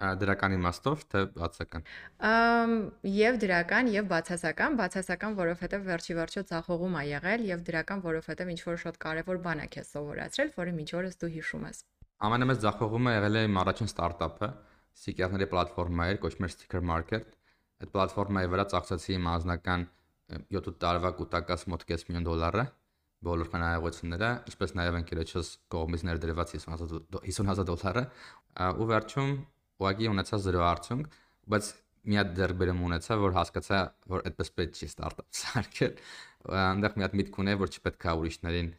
դրական 0.00 0.54
իմաստով 0.56 1.02
թե 1.12 1.22
բացասական։ 1.34 1.82
Ամ 2.24 2.72
եւ 3.04 3.38
դրական 3.42 3.90
եւ 3.92 4.06
բացասական, 4.12 4.78
բացասական, 4.80 5.36
որովհետեւ 5.40 5.84
վերջի 5.90 6.16
վերջո 6.20 6.42
ցախողում 6.50 6.96
ա 6.96 7.02
եղել 7.10 7.44
եւ 7.50 7.64
դրական, 7.68 8.02
որովհետեւ 8.06 8.52
ինչ 8.54 8.60
որ 8.64 8.80
շատ 8.84 8.98
կարեւոր 9.04 9.40
բան 9.44 9.60
ա 9.60 9.68
քեզ 9.76 9.92
սովորացրել, 9.92 10.52
որը 10.56 10.74
միջի 10.80 10.96
օրս 11.00 11.20
դու 11.20 11.30
հիշում 11.36 11.68
ես։ 11.68 11.84
Ամենամեծ 12.20 12.64
ցախողումը 12.64 13.14
եղել 13.16 13.36
է 13.40 13.44
իմ 13.50 13.60
առաջին 13.60 13.90
ստարտափը, 13.90 14.48
Սիկերների 15.00 15.46
պլատֆորմա 15.52 16.06
էր, 16.10 16.18
կոչվում 16.20 16.46
էր 16.48 16.52
Sticker 16.56 16.82
Market։ 16.84 17.28
Այդ 17.80 17.92
պլատֆորմայի 17.94 18.50
վրա 18.52 18.64
ծախսեցի 18.72 19.14
իմ 19.16 19.28
անձնական 19.30 19.86
7 20.52 20.74
տարվա 20.82 21.10
կൂട്ടակաց 21.20 21.64
մոտ 21.72 21.86
5 21.88 22.04
միլիոն 22.10 22.26
դոլարը 22.26 22.64
բոլոր 23.20 23.48
խնայողությունները, 23.52 24.28
ինչպես 24.48 24.70
նաև 24.78 24.98
ընկերոջս 25.00 25.48
կողմից 25.74 26.04
ներդրված 26.08 26.52
50000 26.56 27.66
դոլարը, 27.68 28.04
ու 28.80 28.86
վերջում 28.90 29.32
ուղղակի 29.80 30.10
ունեցա 30.10 30.40
0 30.44 30.64
արդյունք, 30.70 31.16
բայց 31.50 31.70
մի 32.10 32.18
հատ 32.20 32.30
ձեռբերում 32.38 32.84
ունեցա, 32.88 33.16
որ 33.20 33.34
հասկացա, 33.36 33.80
որ 34.12 34.22
այդպես 34.30 34.50
պետք 34.60 34.78
չի 34.80 34.86
ստարտափ 34.90 35.38
սարքել։ 35.40 35.92
Այնտեղ 36.60 36.96
մի 36.96 37.04
հատ 37.04 37.16
միտք 37.20 37.40
ունեի, 37.44 37.58
որ 37.60 37.72
չպետք 37.74 38.06
է 38.06 38.14
ուրիշներին 38.20 38.70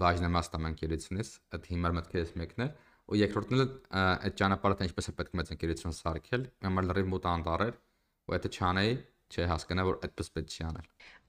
բաժնեմաս 0.00 0.50
տամ 0.52 0.68
ընկերությունից, 0.70 1.30
այդ 1.56 1.68
հիմար 1.70 1.94
մտքերից 2.00 2.32
մեկն 2.40 2.64
է, 2.64 2.68
ու 3.10 3.18
երկրորդն 3.20 3.56
էլ 3.56 3.70
այդ 4.00 4.36
ճանապարհը 4.40 4.86
ինչպես 4.86 5.10
է 5.10 5.14
պետք 5.20 5.36
մեծ 5.40 5.52
ընկերություն 5.54 5.96
սարքել, 6.00 6.44
համար 6.64 6.86
լրիվ 6.90 7.08
մոտ 7.10 7.28
անտառ 7.30 7.64
էր, 7.66 7.78
ու 8.30 8.36
եթե 8.36 8.50
չանեի, 8.60 8.92
չէ 9.30 9.46
հասկանա, 9.50 9.84
որ 9.86 9.98
այդպես 10.06 10.30
պետք 10.36 10.54
չի 10.54 10.64
անել։ 10.70 10.86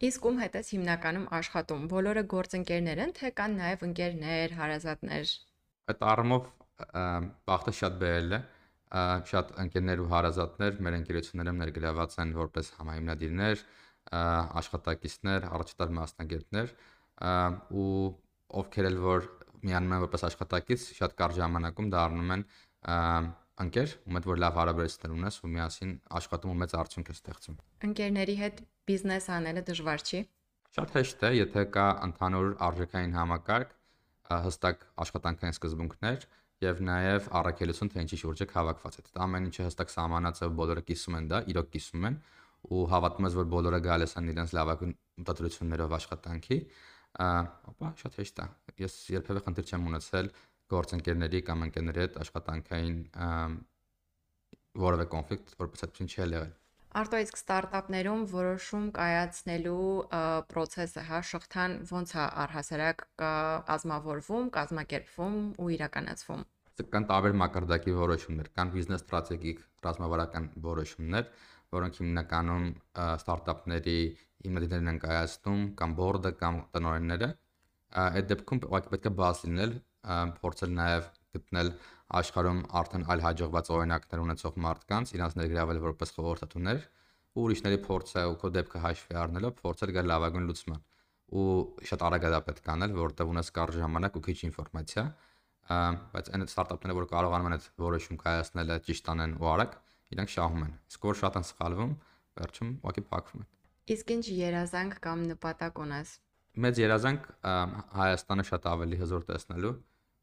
Իսկ 0.07 0.27
ում 0.31 0.39
հետ 0.41 0.55
ես 0.57 0.71
հիմնականում 0.75 1.25
աշխատում։ 1.38 1.83
Բոլորը 1.91 2.24
գործընկերներ 2.31 3.01
են, 3.05 3.13
թե 3.17 3.31
կան 3.38 3.57
նաև 3.62 3.86
ընկերներ, 3.88 4.55
հարազատներ։ 4.62 5.33
Այդ 5.91 6.05
առումով 6.12 6.50
բախտը 7.51 7.74
շատ 7.81 8.00
բերել 8.01 8.36
է 8.38 8.39
շատ 8.91 9.53
ընկերներ 9.63 10.01
ու 10.03 10.10
հարազատներ 10.12 10.79
մեր 10.83 10.98
ընկերություններում 11.01 11.62
ներգրաված 11.62 12.15
են 12.24 12.33
որպես 12.36 12.71
համահիմնադիրներ, 12.79 13.62
աշխատակիցներ, 14.62 15.48
առաջատար 15.48 15.93
մասնագետներ 15.98 16.74
ու 17.71 17.93
ովքեր 18.62 18.89
էլ 18.91 18.98
որ 19.05 19.29
միանում 19.62 19.95
են 19.95 20.03
որպես 20.03 20.25
աշխատակից, 20.27 20.86
շատ 20.98 21.15
կարճ 21.21 21.38
ժամանակում 21.39 21.89
դառնում 21.93 22.33
են 22.36 22.43
ընկեր, 23.62 23.93
ում 24.10 24.17
հետ 24.17 24.27
որ 24.31 24.39
լավ 24.41 24.57
հարաբերություններ 24.60 25.15
ունես 25.21 25.38
ու 25.41 25.51
միասին 25.55 25.91
աշխատում 26.19 26.51
ու 26.51 26.60
մեծ 26.62 26.75
արդյունք 26.81 27.12
է 27.12 27.15
ստեղծում։ 27.15 27.57
Ընկերների 27.88 28.36
հետ 28.41 28.62
բիզնես 28.89 29.27
անելը 29.38 29.63
դժվար 29.69 30.05
չի։ 30.07 30.21
Շատ 30.71 30.93
հեշտ 30.98 31.24
է, 31.27 31.31
եթե 31.38 31.63
կա 31.75 31.88
ընդհանուր 32.07 32.51
արժեքային 32.67 33.15
համակարգ, 33.19 33.74
հստակ 34.31 34.86
աշխատանքային 35.03 35.55
սկզբունքներ, 35.57 36.25
եւ 36.61 36.81
նաեւ 36.85 37.27
առաքելություն 37.39 37.91
թե 37.91 38.03
ինչի 38.05 38.19
շուրջ 38.21 38.43
եք 38.45 38.53
հավաքված։ 38.57 38.97
Այդ 39.01 39.19
ամեն 39.25 39.47
ինչը 39.49 39.65
հստակ 39.67 39.91
սահմանած 39.95 40.41
է, 40.41 40.49
բոլորը 40.61 40.83
կիսում 40.91 41.17
են 41.17 41.29
դա, 41.31 41.39
իրոք 41.51 41.71
կիսում 41.73 42.07
են 42.11 42.17
ու 42.71 42.83
հավատում 42.91 43.27
ես, 43.27 43.37
որ 43.41 43.47
բոլորը 43.51 43.79
գալիս 43.87 44.15
են 44.21 44.31
իրենց 44.31 44.53
լավագույն 44.57 44.93
մտադրություններով 45.21 45.95
աշխատանքի, 45.97 46.57
ապա 47.21 47.91
շատ 48.01 48.17
հեշտ 48.21 48.41
է։ 48.41 48.47
Ես 48.85 48.97
երբևէ 49.17 49.43
խնդիր 49.47 49.71
չեմ 49.71 49.89
ունեցել 49.91 50.31
գործընկերների 50.71 51.41
կամ 51.49 51.65
ընկերների 51.67 52.05
հետ 52.05 52.19
աշխատանքային 52.21 52.97
որևէ 54.85 55.05
կոնֆլիկտ, 55.11 55.55
որպես 55.65 55.87
այդպես 55.87 56.11
չի 56.13 56.21
եղել։ 56.21 56.53
Արտո 56.91 57.19
իսկ 57.24 57.38
ստարտափներում 57.39 58.24
որոշում 58.27 58.88
կայացնելու 58.98 59.91
process-ը, 60.51 61.03
հա, 61.07 61.19
շղթան 61.29 61.75
ո՞նց 61.88 62.12
է 62.12 62.24
առհասարակ 62.43 63.03
կազմավորվում, 63.69 64.50
կազմակերպվում 64.57 65.38
ու 65.63 65.69
իրականացվում։ 65.77 66.43
կան 66.91 67.07
տարբեր 67.12 67.38
մակարդակի 67.39 67.95
որոշումներ, 67.95 68.50
կան 68.57 68.74
բիզնես 68.75 69.05
ստրատեգիկ 69.05 69.63
ռազմավարական 69.86 70.50
որոշումներ, 70.67 71.31
որոնք 71.77 72.00
հիմնականում 72.01 72.67
ստարտափների 73.05 73.98
հիմնադիրներն 74.43 74.91
են 74.91 75.01
կայացնում 75.05 75.63
կամ 75.79 75.95
բորդը 76.01 76.31
կամ 76.41 76.62
տնօրենները։ 76.75 77.31
Այդ 78.01 78.29
դեպքում 78.31 78.63
պետք 78.67 79.07
է 79.07 79.13
բաց 79.21 79.43
լինել, 79.48 79.75
փորձել 80.41 80.75
նաև 80.81 81.10
գտնել 81.35 81.73
աշխարհում 82.21 82.61
արդեն 82.81 83.05
այլ 83.11 83.25
հաջողված 83.25 83.71
օրինակներ 83.75 84.23
ունեցող 84.25 84.57
մարդկանց, 84.65 85.13
իրանց 85.15 85.35
ներգրավել 85.41 85.81
որպես 85.88 86.15
խորհրդատուներ 86.17 86.88
ու 87.31 87.43
ուրիշների 87.47 87.79
փորձը 87.88 88.23
ու 88.31 88.39
քո 88.41 88.51
դեպքը 88.57 88.81
հաշվի 88.85 89.19
առնելով 89.21 89.53
փորձել 89.61 89.93
գալ 89.95 90.09
լավագույն 90.11 90.47
լուծման 90.51 90.81
ու 91.31 91.43
շատ 91.88 92.01
արագ 92.07 92.25
է 92.27 92.31
դա 92.33 92.39
պետք 92.47 92.65
անել, 92.73 92.95
որտեղ 92.97 93.29
ունես 93.31 93.51
կարճ 93.55 93.77
ժամանակ 93.79 94.17
ու 94.19 94.23
քիչ 94.25 94.38
ինֆորմացիա, 94.51 95.03
բայց 96.11 96.29
այն 96.35 96.43
ստարտափները, 96.43 96.95
որ 96.97 97.07
կարողանում 97.11 97.47
են 97.47 97.55
այդ 97.55 97.67
որոշում 97.79 98.19
կայացնել, 98.23 98.73
ճիշտ 98.88 99.11
անեն 99.13 99.35
ու 99.39 99.47
արագ, 99.51 99.77
իրանք 100.11 100.33
շահում 100.35 100.65
են։ 100.65 100.73
Իսկ 100.91 101.07
որ 101.07 101.19
շատ 101.21 101.38
են 101.39 101.47
սխալվում, 101.47 101.93
վերջում 102.41 102.73
ուղղակի 102.81 103.03
փակվում 103.11 103.45
են։ 103.45 103.50
Իսկ 103.95 104.11
ինչ 104.11 104.25
երազանք 104.41 105.00
կամ 105.07 105.23
նպատակ 105.31 105.81
ունես։ 105.85 106.11
Մեծ 106.51 106.81
երազանք 106.83 107.27
Հայաստանը 107.95 108.43
շատ 108.51 108.67
ավելի 108.71 108.97
հզոր 109.01 109.23
տեսնելու 109.31 109.71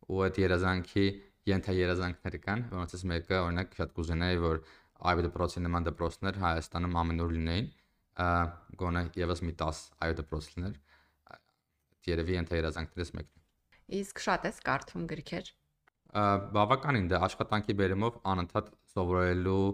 ու 0.09 0.23
այդ 0.27 0.41
երազանքի 0.43 1.07
ենթաերազանքներ 1.49 2.37
կան, 2.45 2.65
որոնցից 2.73 3.05
մեկը 3.13 3.39
օրինակ 3.39 3.77
շատ 3.79 3.93
կուզենայի, 3.99 4.39
որ 4.45 4.61
այո 5.09 5.25
դպրոցի 5.29 5.63
նման 5.65 5.89
դպրոցներ 5.89 6.41
Հայաստանում 6.43 6.97
ամենուր 7.03 7.35
լինեին, 7.37 7.69
գոնե 8.83 9.03
եւս 9.19 9.43
մի 9.47 9.55
10 9.63 9.83
այո 10.07 10.17
դպրոց 10.21 10.49
լիներ։ 10.55 10.79
Երևի 12.09 12.37
ենթաերազանքներից 12.39 13.13
մեկն 13.19 13.33
է։ 13.39 13.99
Իսկ 13.99 14.23
շատ 14.25 14.49
ես 14.49 14.59
կարդում 14.69 15.07
գրքեր։ 15.13 15.53
Բավականին 16.57 17.09
դա 17.13 17.21
աշխատանքի 17.29 17.75
բերումով 17.79 18.19
անընդհատ 18.33 18.71
սովորելու 18.95 19.65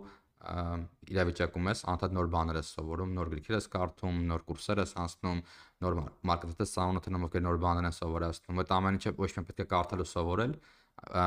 իրավիճակում 0.44 1.68
ես, 1.70 1.82
անընդհատ 1.88 2.14
նոր 2.16 2.28
բաներ 2.34 2.58
ես 2.60 2.70
սովորում, 2.74 3.12
նոր 3.16 3.30
գրքեր 3.34 3.56
ես 3.56 3.68
կարդում, 3.74 4.18
նոր 4.30 4.44
կուրսեր 4.48 4.80
ես 4.82 4.92
անցնում, 5.04 5.40
նոր 5.84 5.96
մարկետինգ 6.30 6.68
սաունոթնում, 6.74 7.26
ովքեր 7.28 7.44
նոր 7.44 7.60
բաներ 7.64 7.88
են 7.88 7.96
սովորացնում։ 7.98 8.60
Այդ 8.64 8.74
ամեն 8.74 8.98
ինչը 8.98 9.14
ոչ 9.20 9.30
միայն 9.34 9.48
պետք 9.48 9.64
է 9.64 9.68
կարդալ 9.74 10.04
ու 10.04 10.08
սովորել, 10.14 10.54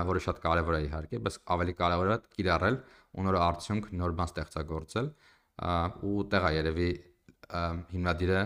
որը 0.08 0.22
շատ 0.28 0.42
կարևոր 0.48 0.78
է 0.78 0.82
իհարկե, 0.88 1.22
բայց 1.28 1.40
ավելի 1.58 1.74
կարևորը 1.82 2.18
կիրառել 2.38 2.78
ու 3.18 3.26
նոր 3.28 3.38
արդյունք, 3.48 3.90
նոր 3.98 4.16
բան 4.18 4.32
ստեղծագործել 4.32 5.12
ու 6.08 6.16
տեղա 6.34 6.52
երևի 6.58 6.90
հիմնադիրը 7.94 8.42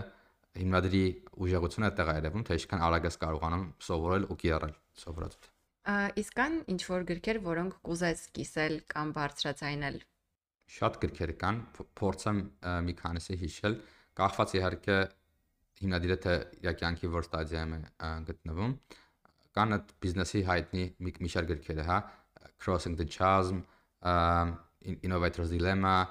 հիմնադրի 0.52 1.02
ուժեղությունը 1.40 1.88
այդտեղ 1.88 2.10
է 2.12 2.14
երևում, 2.18 2.42
թե 2.48 2.56
ինչքան 2.58 2.82
արագ 2.88 3.06
ես 3.08 3.16
կարողանում 3.22 3.64
սովորել 3.86 4.26
ու 4.28 4.36
կիրառել 4.42 4.74
սովորածը։ 5.02 5.50
Իսկ 6.22 6.34
կան 6.38 6.58
ինչ 6.72 6.82
որ 6.92 7.06
գրքեր, 7.08 7.38
որոնք 7.46 7.78
կուզես 7.88 8.24
կիսել 8.36 8.74
կամ 8.92 9.14
բարձրացնել։ 9.16 9.96
Շատ 10.72 10.98
գրքեր 11.02 11.32
կան, 11.42 11.58
փորձեմ 11.98 12.38
մի 12.86 12.94
քանիսը 13.00 13.38
հիշել, 13.42 13.76
կախված 14.18 14.54
իհարկե 14.58 14.96
հիմնադիրը 15.82 16.16
թե 16.22 16.34
իր 16.62 16.76
կյանքի 16.82 17.10
որ 17.16 17.26
ստադիայում 17.26 17.74
է 17.76 17.80
գտնվում։ 18.30 18.74
Կան 19.58 19.76
այդ 19.76 19.92
բիզնեսի 20.04 20.42
հայտնի 20.48 20.84
մի, 21.02 21.14
մի 21.24 21.32
շարք 21.34 21.50
գրքերը, 21.52 21.86
հա, 21.88 21.98
Crossing 22.62 22.96
the 22.96 23.04
Chasm, 23.04 23.62
Innovator's 25.02 25.50
Dilemma, 25.50 26.08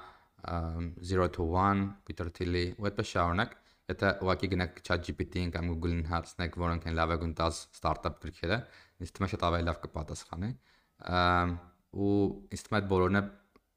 Zero 1.02 1.28
to 1.28 1.48
One, 1.48 1.88
Peter 2.04 2.28
Thiel-ի, 2.28 2.66
ու 2.78 2.88
այդպես 2.90 3.12
շարունակ 3.16 3.56
Եթե 3.90 4.10
ուղղակի 4.22 4.48
գնաք 4.52 4.76
ChatGPT-ին 4.86 5.50
կամ 5.52 5.68
Google-ին 5.72 6.04
հարցնեք, 6.08 6.56
որոնք 6.62 6.84
են 6.88 6.94
լավագույն 6.98 7.32
10 7.38 7.56
ստարտափ 7.76 8.20
գրքերը, 8.22 8.58
ինձ 9.02 9.12
թվում 9.12 9.26
է 9.26 9.30
շատ 9.32 9.46
ավելի 9.48 9.66
լավ 9.68 9.80
կպատասխանի։ 9.82 10.50
ու 12.06 12.12
ինձ 12.54 12.62
թվում 12.68 12.78
է 12.78 12.82
բոլորն 12.92 13.18
է 13.18 13.22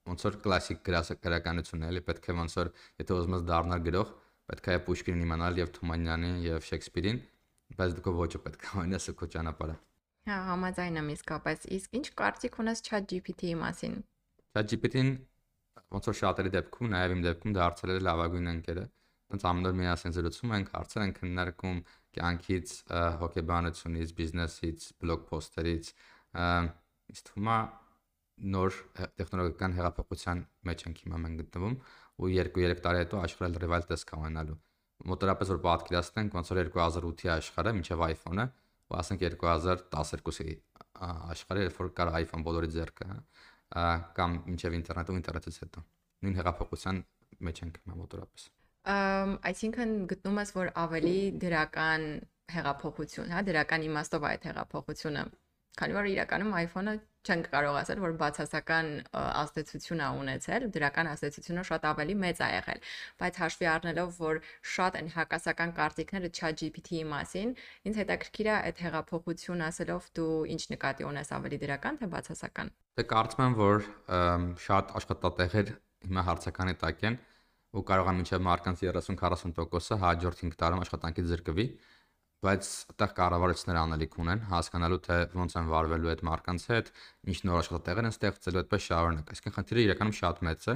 ոնց 0.06 0.26
որ 0.26 0.38
կլասիկ 0.46 0.82
գրականություն 1.26 1.86
է, 1.86 1.90
էլի 1.92 2.02
պետք 2.10 2.30
է 2.30 2.36
ոնց 2.40 2.56
որ 2.60 2.72
եթե 3.02 3.16
ուզում 3.16 3.36
ես 3.36 3.46
դառնալ 3.50 3.86
գրող, 3.86 4.12
պետք 4.52 4.70
է 4.70 4.78
Պուշկինին 4.86 5.26
իմանալ 5.26 5.62
եւ 5.62 5.72
Թումանյանին 5.76 6.36
եւ 6.46 6.68
Շեքսպիրին, 6.70 7.22
բայց 7.80 7.96
դու 7.96 8.04
քո 8.06 8.16
ոճը 8.22 8.42
պետք 8.46 8.66
է 8.66 8.84
ունես 8.86 9.10
ու 9.10 9.16
քո 9.22 9.30
ճանապարհը։ 9.36 9.78
Հա, 10.26 10.38
համաձայն 10.50 11.00
եմ 11.02 11.10
իսկապես։ 11.16 11.66
Իսկ 11.76 11.98
ինչ 12.00 12.06
կարծիք 12.22 12.60
ունես 12.66 12.84
ChatGPT-ի 12.86 13.56
մասին։ 13.62 13.98
ChatGPT-ին 14.56 15.10
ոնց 15.96 16.10
որ 16.10 16.18
շատերի 16.22 16.52
դեպքում, 16.56 16.92
նաեւ 16.96 17.16
իմ 17.16 17.26
դեպքում 17.26 17.56
դարձել 17.56 17.94
է 17.96 17.98
լավագույն 18.06 18.52
ընկերը 18.56 18.86
Ոնց 19.34 19.46
ամեն 19.50 19.68
օր 19.68 19.74
միասին 19.80 20.14
զրուցում 20.16 20.52
ենք, 20.56 20.68
հարցեր 20.76 21.04
ենք 21.04 21.16
քննարկում 21.20 21.78
կյանքից, 22.18 22.74
հոգեբանությունից, 23.22 24.12
բիզնեսից, 24.20 24.86
բլոգ 25.02 25.24
պոստերից։ 25.32 25.90
Ինձ 26.46 27.24
թվում 27.30 27.50
է 27.50 27.58
նոր 28.36 28.78
տեխնոլոգիական 29.20 29.76
հեղափոխության 29.78 30.42
մեջ 30.70 30.84
ենք 30.86 31.02
հիմա 31.06 31.20
մենք 31.26 31.42
գտնվում 31.42 31.76
ու 32.16 32.32
2-3 32.36 32.82
տարի 32.86 33.02
հետո 33.04 33.22
աշխարհը 33.26 33.52
լրիվ 33.56 33.88
տեսք 33.92 34.14
ունենալու։ 34.20 34.58
Մոտորապես 35.12 35.52
որ 35.54 35.60
պատկերացնենք 35.66 36.36
ոնց 36.36 36.52
որ 36.52 36.60
2008-ի 36.76 37.32
աշխարհը 37.36 37.74
մինչև 37.80 38.04
iPhone-ը, 38.10 38.46
ու 38.86 38.98
ասենք 39.02 39.26
2012-ի 39.26 40.56
աշխարհը, 41.06 41.66
երբ 41.66 41.80
որ 41.82 41.90
կար 42.00 42.14
iPhone 42.22 42.46
բոլորի 42.48 42.72
ձեռքը, 42.76 43.08
հա, 43.12 43.88
կամ 44.20 44.38
մինչև 44.52 44.78
ինտերնետը 44.80 45.16
ու 45.16 45.20
ինտերնետից 45.20 45.60
հետո։ 45.66 45.86
Նույն 46.26 46.40
հեղափոխության 46.40 47.02
մեջ 47.50 47.66
ենք 47.66 47.82
հիմա 47.84 48.00
մոտորապես 48.04 48.52
այսինքն 48.86 49.94
գտնում 50.12 50.40
ես, 50.42 50.52
որ 50.54 50.68
ավելի 50.78 51.18
դրական 51.42 52.04
հեղափոխություն, 52.54 53.32
հա, 53.34 53.42
դրական 53.48 53.86
իմաստով 53.88 54.28
այդ 54.30 54.46
հեղափոխությունը, 54.46 55.24
քանի 55.80 55.98
որ 55.98 56.10
իրականում 56.12 56.54
iPhone-ը 56.62 56.94
չենք 57.26 57.50
կարող 57.52 57.78
ասել, 57.82 58.02
որ 58.06 58.14
բացասական 58.22 58.90
ազդեցություն 59.16 60.04
է 60.06 60.10
ունեցել, 60.22 60.68
դրական 60.76 61.10
ազդեցությունը 61.12 61.64
շատ 61.70 61.88
ավելի 61.92 62.16
մեծ 62.24 62.42
է 62.46 62.50
եղել, 62.56 62.80
բայց 63.22 63.40
հաշվի 63.42 63.70
առնելով, 63.76 64.10
որ 64.22 64.42
շատ 64.76 65.00
են 65.02 65.10
հակասական 65.16 65.76
կարծիքները 65.80 66.30
ChatGPT-ի 66.40 67.04
մասին, 67.12 67.56
ինձ 67.90 68.02
հետաքրքիր 68.06 68.50
է 68.50 68.56
այդ 68.56 68.84
հեղափոխություն 68.86 69.66
ասելով 69.66 70.10
դու 70.16 70.34
ինչ 70.56 70.64
նկատի 70.76 71.08
ունես 71.10 71.34
ավելի 71.40 71.58
դրական 71.66 72.00
թե 72.02 72.12
բացասական։ 72.16 72.74
Դե 72.96 73.04
կարծում 73.12 73.46
եմ, 73.46 73.56
որ 73.60 73.88
շատ 74.66 74.94
աշխատատեղեր 75.02 75.74
հիմա 76.06 76.24
հարցականի 76.30 76.76
տակ 76.86 77.04
են, 77.10 77.18
ու 77.76 77.84
կարող 77.84 78.08
է 78.08 78.14
մինչև 78.16 78.44
մարկանց 78.46 78.82
30-40%-ը 78.86 79.98
հաջորդ 80.00 80.42
5 80.46 80.58
տարում 80.62 80.84
աշխատանքից 80.86 81.26
զրկվի, 81.32 81.66
բայց 82.46 82.68
այդտեղ 82.92 83.14
կառավարությունները 83.20 83.82
անելիք 83.86 84.18
ունեն 84.22 84.44
հասկանալու 84.52 85.00
թե 85.06 85.18
ոնց 85.36 85.56
են 85.60 85.70
վարվելու 85.72 86.12
այդ 86.14 86.22
մարկանց 86.30 86.66
հետ, 86.72 86.92
ինչ 87.32 87.40
նոր 87.50 87.60
աշխատատեղեր 87.62 88.06
են 88.06 88.16
ստեղծելու, 88.16 88.62
այդպես 88.66 88.86
շարունակ։ 88.86 89.32
Այսինքն 89.36 89.56
խնդիրը 89.56 89.86
իրականում 89.86 90.16
շատ 90.20 90.42
մեծ 90.46 90.66
է, 90.66 90.76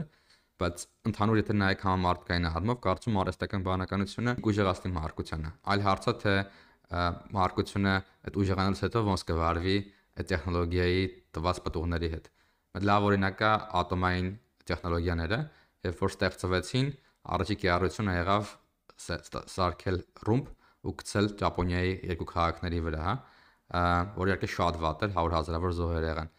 բայց 0.59 0.83
ընդհանուր 1.09 1.39
եթե 1.39 1.55
նայեք 1.59 1.83
համամարտկային 1.87 2.47
առումով, 2.49 2.79
կարծում 2.83 3.19
արհեստական 3.19 3.65
բանականությունը 3.69 4.33
ուժեղացնի 4.49 4.91
մարկությանը։ 4.97 5.51
Այլ 5.69 5.83
հարցը 5.87 6.13
թե 6.19 6.33
մարկությունը 6.89 7.93
այդ 8.27 8.39
ուժեղանալուց 8.43 8.81
հետո 8.83 9.03
ոնց 9.09 9.23
կվարվի 9.29 9.77
այդ 10.19 10.29
տեխնոլոգիայի 10.29 11.03
տված 11.37 11.61
պատուղների 11.69 12.09
հետ։ 12.13 12.29
Մեծ 12.75 12.87
լավ 12.89 13.07
օրինակ 13.09 13.43
է 13.45 13.51
ատոմային 13.79 14.29
տեխնոլոգիաները, 14.69 15.39
երբ 15.89 16.01
որ 16.03 16.13
ստեղծվեցին, 16.15 16.89
առաջի 17.29 17.55
կիրառությունը 17.63 18.15
եղավ 18.19 18.51
սարքել 18.99 20.01
ռումբ 20.27 20.49
ու 20.89 20.95
գցել 20.99 21.29
Ճապոնիայի 21.39 21.93
երկու 22.09 22.27
քաղաքների 22.33 22.79
վրա, 22.89 23.03
հա, 23.05 23.13
որ 24.17 24.31
իհարկե 24.31 24.49
շատ 24.49 24.79
վատ 24.81 25.05
էր, 25.05 25.13
100 25.13 25.35
հազարավոր 25.37 25.75
զոհեր 25.77 26.07
եղան։ 26.09 26.31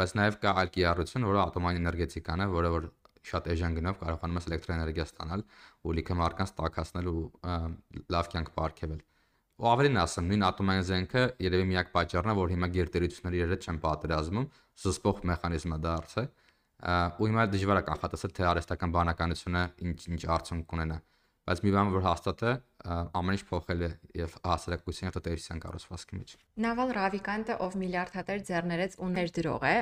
Բայց 0.00 0.14
նաև 0.16 0.38
կա 0.40 0.52
այլ 0.60 0.70
կիրառություն, 0.76 1.26
որը 1.28 1.40
ատոմային 1.44 1.80
էներգետիկան 1.80 2.40
է, 2.40 2.46
որը 2.54 2.70
որ 2.72 2.86
շատ 3.30 3.48
էժան 3.52 3.74
գնով 3.76 3.98
կարողանում 4.00 4.38
ես 4.40 4.46
էլեկտրոէներգիա 4.48 5.04
ստանալ 5.10 5.42
ու 5.84 5.94
լիքը 5.98 6.16
մարկանց 6.20 6.52
տակածնել 6.60 7.10
ու 7.10 7.24
լավ 8.16 8.30
կյանք 8.32 8.52
ապարգևել։ 8.54 9.02
Ու 9.60 9.68
ավելին 9.70 10.00
ասեմ, 10.00 10.30
նույն 10.30 10.44
ատոմային 10.48 10.86
զենքը 10.88 11.24
երևի 11.44 11.66
միակ 11.68 11.90
պատճառն 11.92 12.32
է, 12.32 12.36
որ 12.40 12.54
հիմա 12.54 12.70
գերտերությունների 12.80 13.42
երեք 13.42 13.66
չեն 13.68 13.80
պատերազմում, 13.84 14.46
զսպող 14.80 15.20
մեխանիզմը 15.30 15.78
դարձ 15.84 16.14
է, 16.16 16.24
ու 17.20 17.28
հիմա 17.28 17.44
դժվար 17.52 17.80
է 17.82 17.84
կանխատեսել 17.90 18.34
թե 18.40 18.48
արհեստական 18.54 18.94
բանականությունը 18.96 19.64
ինչ 19.84 19.98
ինչ 20.16 20.22
արդյունք 20.40 20.64
կունենա 20.70 20.96
բայց 21.50 21.60
մի 21.66 21.70
բան 21.74 21.88
որ 21.90 22.04
հաստատ 22.04 22.42
է 22.46 22.50
ամեն 23.18 23.36
ինչ 23.36 23.42
փոխել 23.48 23.80
է 23.82 23.88
եւ 24.20 24.34
հասարակության 24.46 25.08
եւ 25.08 25.14
տոտալիտարյան 25.16 25.62
կառուցվածքի 25.64 26.18
մեջ 26.20 26.34
Նավալ 26.64 26.92
Ռավիկանտը 26.96 27.56
ով 27.66 27.74
միլիարդատեր 27.80 28.44
ձեռներեց 28.50 28.94
ու 29.02 29.08
ներդրող 29.16 29.66
է 29.70 29.74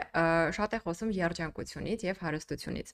շատ 0.57 0.77
է 0.79 0.81
խոսում 0.87 1.13
երջանկությունից 1.19 2.07
եւ 2.09 2.23
հարստությունից 2.25 2.93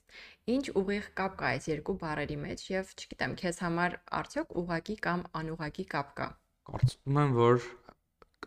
ինչ 0.55 0.65
ուղիղ 0.83 1.09
կապ 1.21 1.39
կա 1.39 1.51
այս 1.55 1.69
երկու 1.71 1.97
բառերի 2.03 2.37
մեջ 2.43 2.65
եւ 2.75 2.93
չգիտեմ 2.99 3.35
քեզ 3.39 3.61
համար 3.63 3.99
արդյոք 4.19 4.55
ուղակի 4.59 4.95
կամ 5.07 5.25
անուղակի 5.39 5.85
կապ 5.95 6.15
կա 6.19 6.29
Կարծում 6.65 7.21
եմ 7.23 7.35
որ 7.39 7.69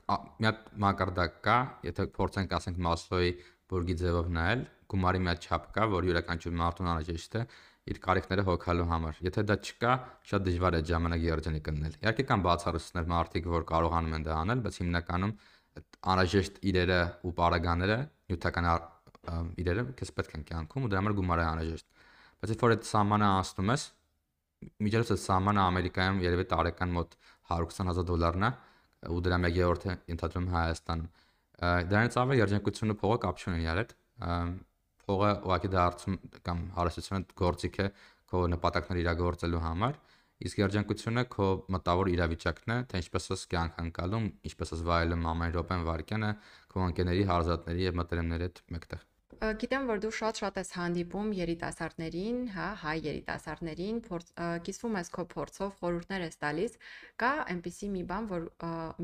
մի 0.08 0.48
հատ 0.48 0.66
մակարդակ 0.84 1.38
կա 1.48 1.58
եթե 1.88 2.10
փորձենք 2.18 2.58
ասենք 2.58 2.82
Մասլոյի 2.84 3.32
բուրգի 3.68 3.96
ձևով 4.02 4.28
նայել 4.36 4.68
գումարի 4.88 5.20
մի 5.24 5.28
հատ 5.28 5.46
չափ 5.48 5.64
կա, 5.76 5.86
որ 5.92 6.06
յուրաքանչյուր 6.08 6.54
մարդուն 6.58 6.88
անհրաժեշտ 6.92 7.34
է 7.36 7.42
իր 7.88 7.98
կարիքները 8.04 8.44
հոգալու 8.48 8.86
համար։ 8.88 9.20
Եթե 9.24 9.44
դա 9.48 9.56
չկա, 9.64 9.92
շատ 10.28 10.44
դժվար 10.48 10.76
է 10.78 10.80
ժամանակ 10.88 11.22
երջանիկ 11.28 11.64
գտնել։ 11.68 11.94
Իհարկե 12.02 12.24
կան 12.28 12.44
բացառություններ 12.46 13.06
մարդիկ, 13.12 13.48
որ 13.54 13.66
կարողանում 13.68 14.16
են 14.18 14.26
դա 14.28 14.36
անել, 14.38 14.62
բայց 14.68 14.78
հիմնականում 14.82 15.32
այդ 15.78 15.98
անհրաժեշտ 16.12 16.58
իրերը 16.68 17.00
ու 17.28 17.32
պարագաները, 17.38 17.98
նյութական 18.28 18.68
իրերը 19.62 19.84
քեզ 19.98 20.10
պետք 20.18 20.34
են 20.38 20.44
կյանքում 20.48 20.84
ու 20.84 20.90
դրա 20.92 21.00
համար 21.02 21.16
գումար 21.18 21.42
է 21.42 21.46
անհրաժեշտ։ 21.48 21.86
Բայց 22.38 22.52
երբ 22.54 22.62
որ 22.64 22.74
այդ 22.74 22.88
սահմանը 22.88 23.28
անցնում 23.38 23.72
ես, 23.72 23.84
այդ 24.58 25.22
սահմանը 25.22 25.60
Ամերիկայում 25.68 26.22
երևի 26.24 26.46
տարեկան 26.52 26.94
մոտ 26.98 27.16
120000 27.52 28.08
դոլարն 28.08 28.46
է 28.48 28.50
ու 29.08 29.20
դրա 29.26 29.38
1/3-ը 29.48 29.94
ընդհանրում 30.14 30.48
Հայաստան։ 30.54 31.04
Դրանից 31.92 32.16
ավել 32.22 32.40
երջանկությունը 32.42 32.96
փողը 33.02 33.18
կապ 33.24 33.42
չունեն 33.42 33.62
իրար 33.66 33.80
հետ։ 33.82 33.92
Փողը 35.08 35.32
ուղղակի 35.48 35.72
դարձում 35.74 36.20
կամ 36.48 36.62
հարստությունը 36.78 37.38
գործիք 37.42 37.80
է 37.84 37.88
քո 38.28 38.44
նպատակները 38.52 39.04
իրագործելու 39.04 39.64
համար 39.64 40.00
իսկ 40.46 40.60
երջանկությունը 40.60 41.22
քո 41.34 41.46
մտավոր 41.74 42.08
իրավիճակն 42.14 42.72
է, 42.74 42.78
թե 42.90 42.98
ինչպես 43.02 43.24
ես 43.32 43.40
կյանք 43.52 43.78
անցալում, 43.82 44.26
ինչպես 44.50 44.72
ես 44.76 44.82
վայելում 44.88 45.24
ամեն 45.32 45.54
րոպեն 45.56 45.86
վայրկյանը 45.88 46.32
քո 46.74 46.82
ընկերների, 46.88 47.24
հարազատների 47.30 47.86
եւ 47.88 47.96
մտերիմների 47.98 48.46
հետ 48.46 48.60
մեկտեղ։ 48.76 49.06
Գիտեմ, 49.38 49.84
որ 49.86 50.00
դու 50.02 50.12
շատ-շատ 50.18 50.56
ես 50.58 50.70
հանդիպում 50.74 51.28
երիտասարդներին, 51.38 52.38
հա, 52.54 52.68
հայ 52.82 52.94
երիտասարդներին, 53.06 53.98
կիսվում 54.66 54.96
ես 54.98 55.10
քո 55.14 55.24
փորձով, 55.34 55.74
խորհուրդներ 55.82 56.24
ես 56.26 56.40
տալիս, 56.42 56.78
կա 57.22 57.32
այնպիսի 57.54 57.90
մի 57.94 58.02
բան, 58.08 58.30
որ 58.32 58.48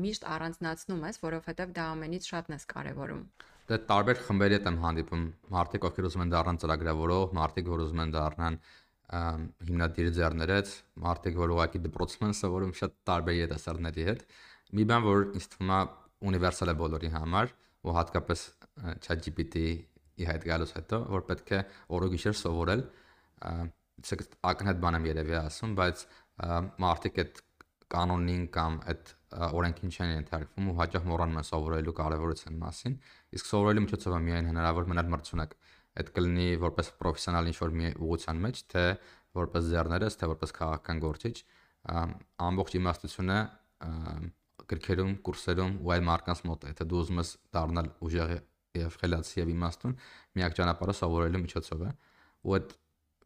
միշտ 0.05 0.27
առանձնացնում 0.35 1.05
ես, 1.07 1.21
որովհետև 1.23 1.75
դա 1.77 1.85
ամենից 1.95 2.31
շատն 2.31 2.57
ես 2.57 2.67
կարևորում։ 2.73 3.23
Դե 3.65 3.77
տարբեր 3.89 4.19
խմբերի 4.25 4.55
հետ 4.55 4.67
եմ 4.69 4.75
հանդիպում, 4.81 5.21
մարդիկ, 5.55 5.85
ովքեր 5.89 6.07
ուզում 6.09 6.23
են 6.25 6.33
դառնալ 6.33 6.57
ծրագրավորող, 6.61 7.31
մարդիկ, 7.37 7.69
որ 7.73 7.81
ուզում 7.85 8.01
են 8.03 8.11
դառնալ 8.13 8.57
հիմնադիր 9.05 10.09
ձեռներեց, 10.17 10.73
մարդիկ, 11.05 11.39
որ 11.41 11.53
ուղակի 11.55 11.81
դպրոցում 11.85 12.27
են 12.27 12.35
սովորում 12.41 12.73
շատ 12.79 12.93
տարբեր 13.09 13.37
երիտասարդների 13.39 14.05
հետ։ 14.09 14.21
Մի 14.75 14.85
բան, 14.91 15.05
որ 15.05 15.25
ինձ 15.39 15.47
թվում 15.55 15.73
է 15.75 15.79
ունիվերսալ 16.29 16.73
է 16.73 16.75
բոլորի 16.81 17.11
համար, 17.15 17.55
ու 17.85 17.95
հատկապես 17.95 18.45
ChatGPT-ի 19.05 20.29
հետ 20.29 20.47
գալուց 20.49 20.71
հետո, 20.77 21.01
որ 21.15 21.25
պետք 21.29 21.51
է 21.55 21.59
օրոգիշեր 21.95 22.37
սովորել, 22.41 22.85
ցեք 24.05 24.23
ակնհայտ 24.51 24.79
բան 24.85 24.97
եմ 24.99 25.09
երևի 25.09 25.37
ասում, 25.41 25.75
բայց 25.79 26.05
մարդիկ 26.85 27.21
այդ 27.23 27.41
կանոնին 27.95 28.45
կամ 28.55 28.79
այդ 28.91 29.11
օրենքին 29.35 29.93
չեն 29.93 30.11
ենթարկվում 30.15 30.69
ու 30.71 30.75
հաճախ 30.79 31.05
մոռանում 31.11 31.39
են 31.41 31.47
սովորելու 31.49 31.93
կարևորության 31.99 32.57
մասին, 32.61 32.95
իսկ 33.35 33.49
սովորելու 33.51 33.85
միջոցով 33.85 34.15
է 34.15 34.21
միայն 34.25 34.49
հնարավոր 34.51 34.89
մնալ 34.91 35.11
մրցունակ 35.15 35.55
այդ 35.95 36.09
կլինի 36.15 36.47
որպես 36.59 36.89
պրոֆեսիոնալ 36.99 37.49
ինչ-որ 37.51 37.75
մի 37.79 37.91
ուղղության 38.03 38.41
մեջ, 38.45 38.61
թե 38.71 38.83
որպես 39.39 39.69
ձեռներես, 39.71 40.17
թե 40.19 40.29
որպես 40.31 40.53
քաղաքական 40.55 41.01
գործիչ, 41.05 41.35
ամբողջ 42.45 42.75
իմաստությունը 42.79 43.37
գրքերում, 44.65 45.13
կուրսերում 45.25 45.73
ու 45.85 45.93
այլ 45.95 46.03
մարկանց 46.09 46.41
մոտ 46.49 46.65
է, 46.65 46.73
թե 46.79 46.87
դու 46.89 47.01
ուզում 47.03 47.21
ես 47.21 47.31
դառնալ 47.55 47.89
ուժեղ 48.05 48.33
եւ 48.75 48.97
խելացի 49.01 49.39
եւ 49.39 49.51
իմաստուն, 49.55 49.93
միակ 50.35 50.57
ճանապարհը 50.59 50.95
սովորելու 50.99 51.41
միջոցով 51.45 51.85
է։ 51.85 51.91
Ու 52.45 52.55
այդ 52.55 52.73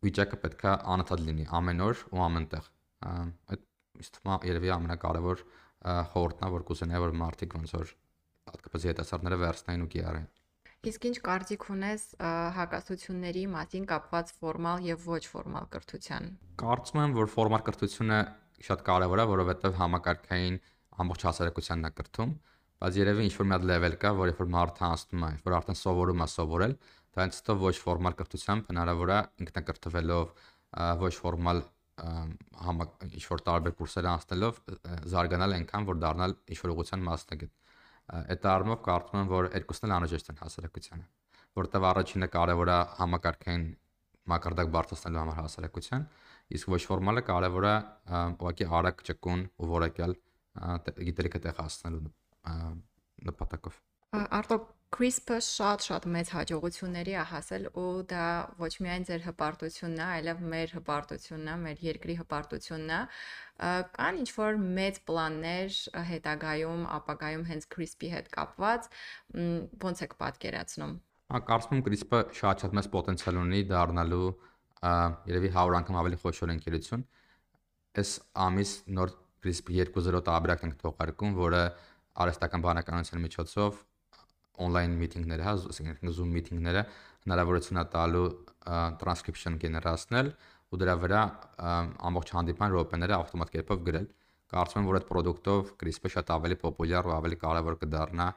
վիճակը 0.05 0.39
պետքա 0.43 0.73
անընդհատ 0.93 1.23
լինի 1.29 1.47
ամեն 1.59 1.81
օր 1.85 2.03
ու 2.09 2.21
ամենտեղ։ 2.27 2.69
Այդ 3.09 3.65
իսկ 4.03 4.19
թվում 4.19 4.45
երևի 4.49 4.73
ամենակարևոր 4.75 5.43
խորհուրդն 6.13 6.45
է, 6.45 6.51
որ 6.59 6.65
կուզենայի 6.69 7.03
որ 7.07 7.17
մարդիկ 7.23 7.57
ոնց 7.59 7.73
որ 7.79 7.93
հատկապես 8.49 8.85
երիտասարդները 8.89 9.39
վերցնեն 9.43 9.85
ու 9.85 9.89
կիրառեն։ 9.93 10.27
Իսկ 10.89 11.05
ինչ 11.09 11.17
կարծիք 11.27 11.63
ունես 11.75 12.03
հակասությունների 12.55 13.41
մասին 13.51 13.87
կապված 13.89 14.29
ֆորմալ 14.39 14.85
եւ 14.87 15.07
ոչ 15.11 15.23
ֆորմալ 15.27 15.65
կրթության։ 15.73 16.29
Կարծում 16.61 17.01
եմ, 17.03 17.15
որ 17.19 17.31
ֆորմալ 17.33 17.65
կրթությունը 17.67 18.19
շատ 18.63 18.85
կարևոր 18.87 19.19
է, 19.19 19.25
որովհետեւ 19.33 19.75
համակարգային 19.79 20.55
ամբողջ 21.03 21.25
հասարակությանն 21.27 21.89
է 21.89 21.91
կրթում, 21.99 22.31
բայց 22.79 22.99
երևի 22.99 23.27
ինչ 23.27 23.33
որ 23.39 23.49
մի 23.49 23.55
հատ 23.55 23.67
level 23.69 23.97
կա, 23.99 24.13
որ 24.19 24.31
երբ 24.31 24.39
որ 24.39 24.49
մարդը 24.55 24.83
հասնում 24.87 25.25
է, 25.27 25.31
որ 25.43 25.55
արդեն 25.59 25.79
սովորում 25.79 26.23
է 26.23 26.27
սովորել, 26.31 26.75
դրանից 27.15 27.39
հետո 27.39 27.55
ոչ 27.59 27.75
ֆորմալ 27.83 28.17
կրթությամբ 28.19 28.71
հնարավոր 28.71 29.11
է 29.15 29.19
ինքնակրթվելով 29.43 30.33
ոչ 31.03 31.13
ֆորմալ 31.19 31.61
համակ 31.99 33.07
ինչ 33.09 33.25
որ 33.27 33.41
տարբեր 33.49 33.73
կուրսեր 33.79 34.07
անցնելով 34.13 34.59
զարգանալ 35.11 35.55
այնքան, 35.59 35.87
որ 35.89 35.99
դառնալ 36.03 36.35
ինչ 36.53 36.59
որ 36.63 36.73
ուղղության 36.75 37.03
մասնագետ 37.09 37.55
այդ 38.09 38.47
առումով 38.53 38.79
կարծում 38.85 39.19
եմ, 39.19 39.29
որ 39.29 39.49
երկուսն 39.53 39.87
էլ 39.87 39.93
անհրաժեշտ 39.97 40.31
են 40.33 40.39
հասարակությանը, 40.39 41.05
որտեղ 41.59 41.85
առաջինը 41.89 42.29
կարևոր 42.35 42.71
է 42.73 42.77
համակարգային 42.99 43.65
մակարդակ 44.29 44.71
բարձրացնելու 44.75 45.21
համար 45.21 45.39
հասարակության, 45.39 46.07
իսկ 46.57 46.73
ոչ 46.73 46.81
ֆորմալը 46.89 47.23
կարևոր 47.29 47.67
է 47.69 47.75
ուղղակի 48.39 48.67
արագ 48.79 49.03
ճկուն 49.09 49.45
ու 49.59 49.69
որակյալ 49.69 50.15
գիտելիքը 51.09 51.41
տեղ 51.45 51.59
հասնելու 51.59 52.13
նպատակով։ 53.29 53.79
Արտո 54.39 54.57
CRISP-ը 54.89 55.35
շատ-շատ 55.45 56.05
մեծ 56.09 56.29
հաջողությունների 56.33 57.13
է 57.13 57.23
հասել 57.29 57.65
ու 57.77 57.89
դա 58.09 58.23
ոչ 58.57 58.69
միայն 58.81 59.03
ձեր 59.09 59.21
հպարտությունն 59.27 59.99
է, 60.01 60.05
այլև 60.15 60.39
մեր 60.53 60.71
հպարտությունն 60.79 61.51
է, 61.51 61.57
մեր 61.65 61.83
երկրի 61.85 62.15
հպարտությունն 62.21 62.93
է 62.95 63.01
կան 63.95 64.17
ինչ 64.23 64.29
որ 64.37 64.57
մեծ 64.79 64.97
պլաններ 65.09 65.77
հետագայում, 66.09 66.81
ապագայում 66.97 67.45
հենց 67.49 67.67
CRISP-ի 67.75 68.09
հետ 68.15 68.31
կապված, 68.33 68.89
ո՞նց 69.89 70.03
եք 70.07 70.15
պատկերացնում։ 70.23 70.95
Ա 71.29 71.41
կարծում 71.49 71.77
եմ 71.77 71.83
CRISP-ը 71.85 72.21
շատ-շատ 72.39 72.77
մեծ 72.79 72.89
պոտենցիալ 72.95 73.39
ունի 73.43 73.61
դառնալու 73.69 74.29
երևի 75.29 75.53
100 75.53 75.77
անգամ 75.83 75.99
ավելի 76.01 76.19
խոշոր 76.23 76.55
ընկերություն։ 76.55 77.05
Այս 77.99 78.15
ամիս 78.47 78.73
նոր 78.97 79.13
CRISP 79.43 79.69
2.0 79.75 80.23
տարբերակն 80.29 80.69
ենք 80.69 80.81
թողարկում, 80.81 81.37
որը 81.37 81.61
արհեստական 82.23 82.63
բանականության 82.65 83.23
միջոցով 83.27 83.83
on-line 84.65 84.95
meeting-ները, 84.99 85.45
հա, 85.45 85.53
ասենք 85.71 86.05
Zoom 86.15 86.31
meeting-ները 86.35 86.85
հնարավորություն 87.25 87.81
է 87.81 87.85
տալու 87.95 88.27
transcription 89.01 89.57
գեներացնել 89.61 90.31
ու 90.69 90.79
դրա 90.79 90.95
վրա 91.03 91.21
ամբողջ 92.09 92.33
հանդիպման 92.37 92.73
րոպեները 92.75 93.17
ավտոմատ 93.19 93.53
կերպով 93.55 93.83
գրել։ 93.89 94.07
Կարծում 94.49 94.79
եմ, 94.81 94.89
որ 94.89 94.97
այդ 94.99 95.07
product-ով 95.09 95.71
CRISP-ը 95.81 96.11
շատ 96.15 96.31
ավելի 96.35 96.57
պոպուլյար 96.63 97.09
ու 97.09 97.15
ավելի 97.15 97.37
կարևոր 97.43 97.77
կդառնա 97.83 98.27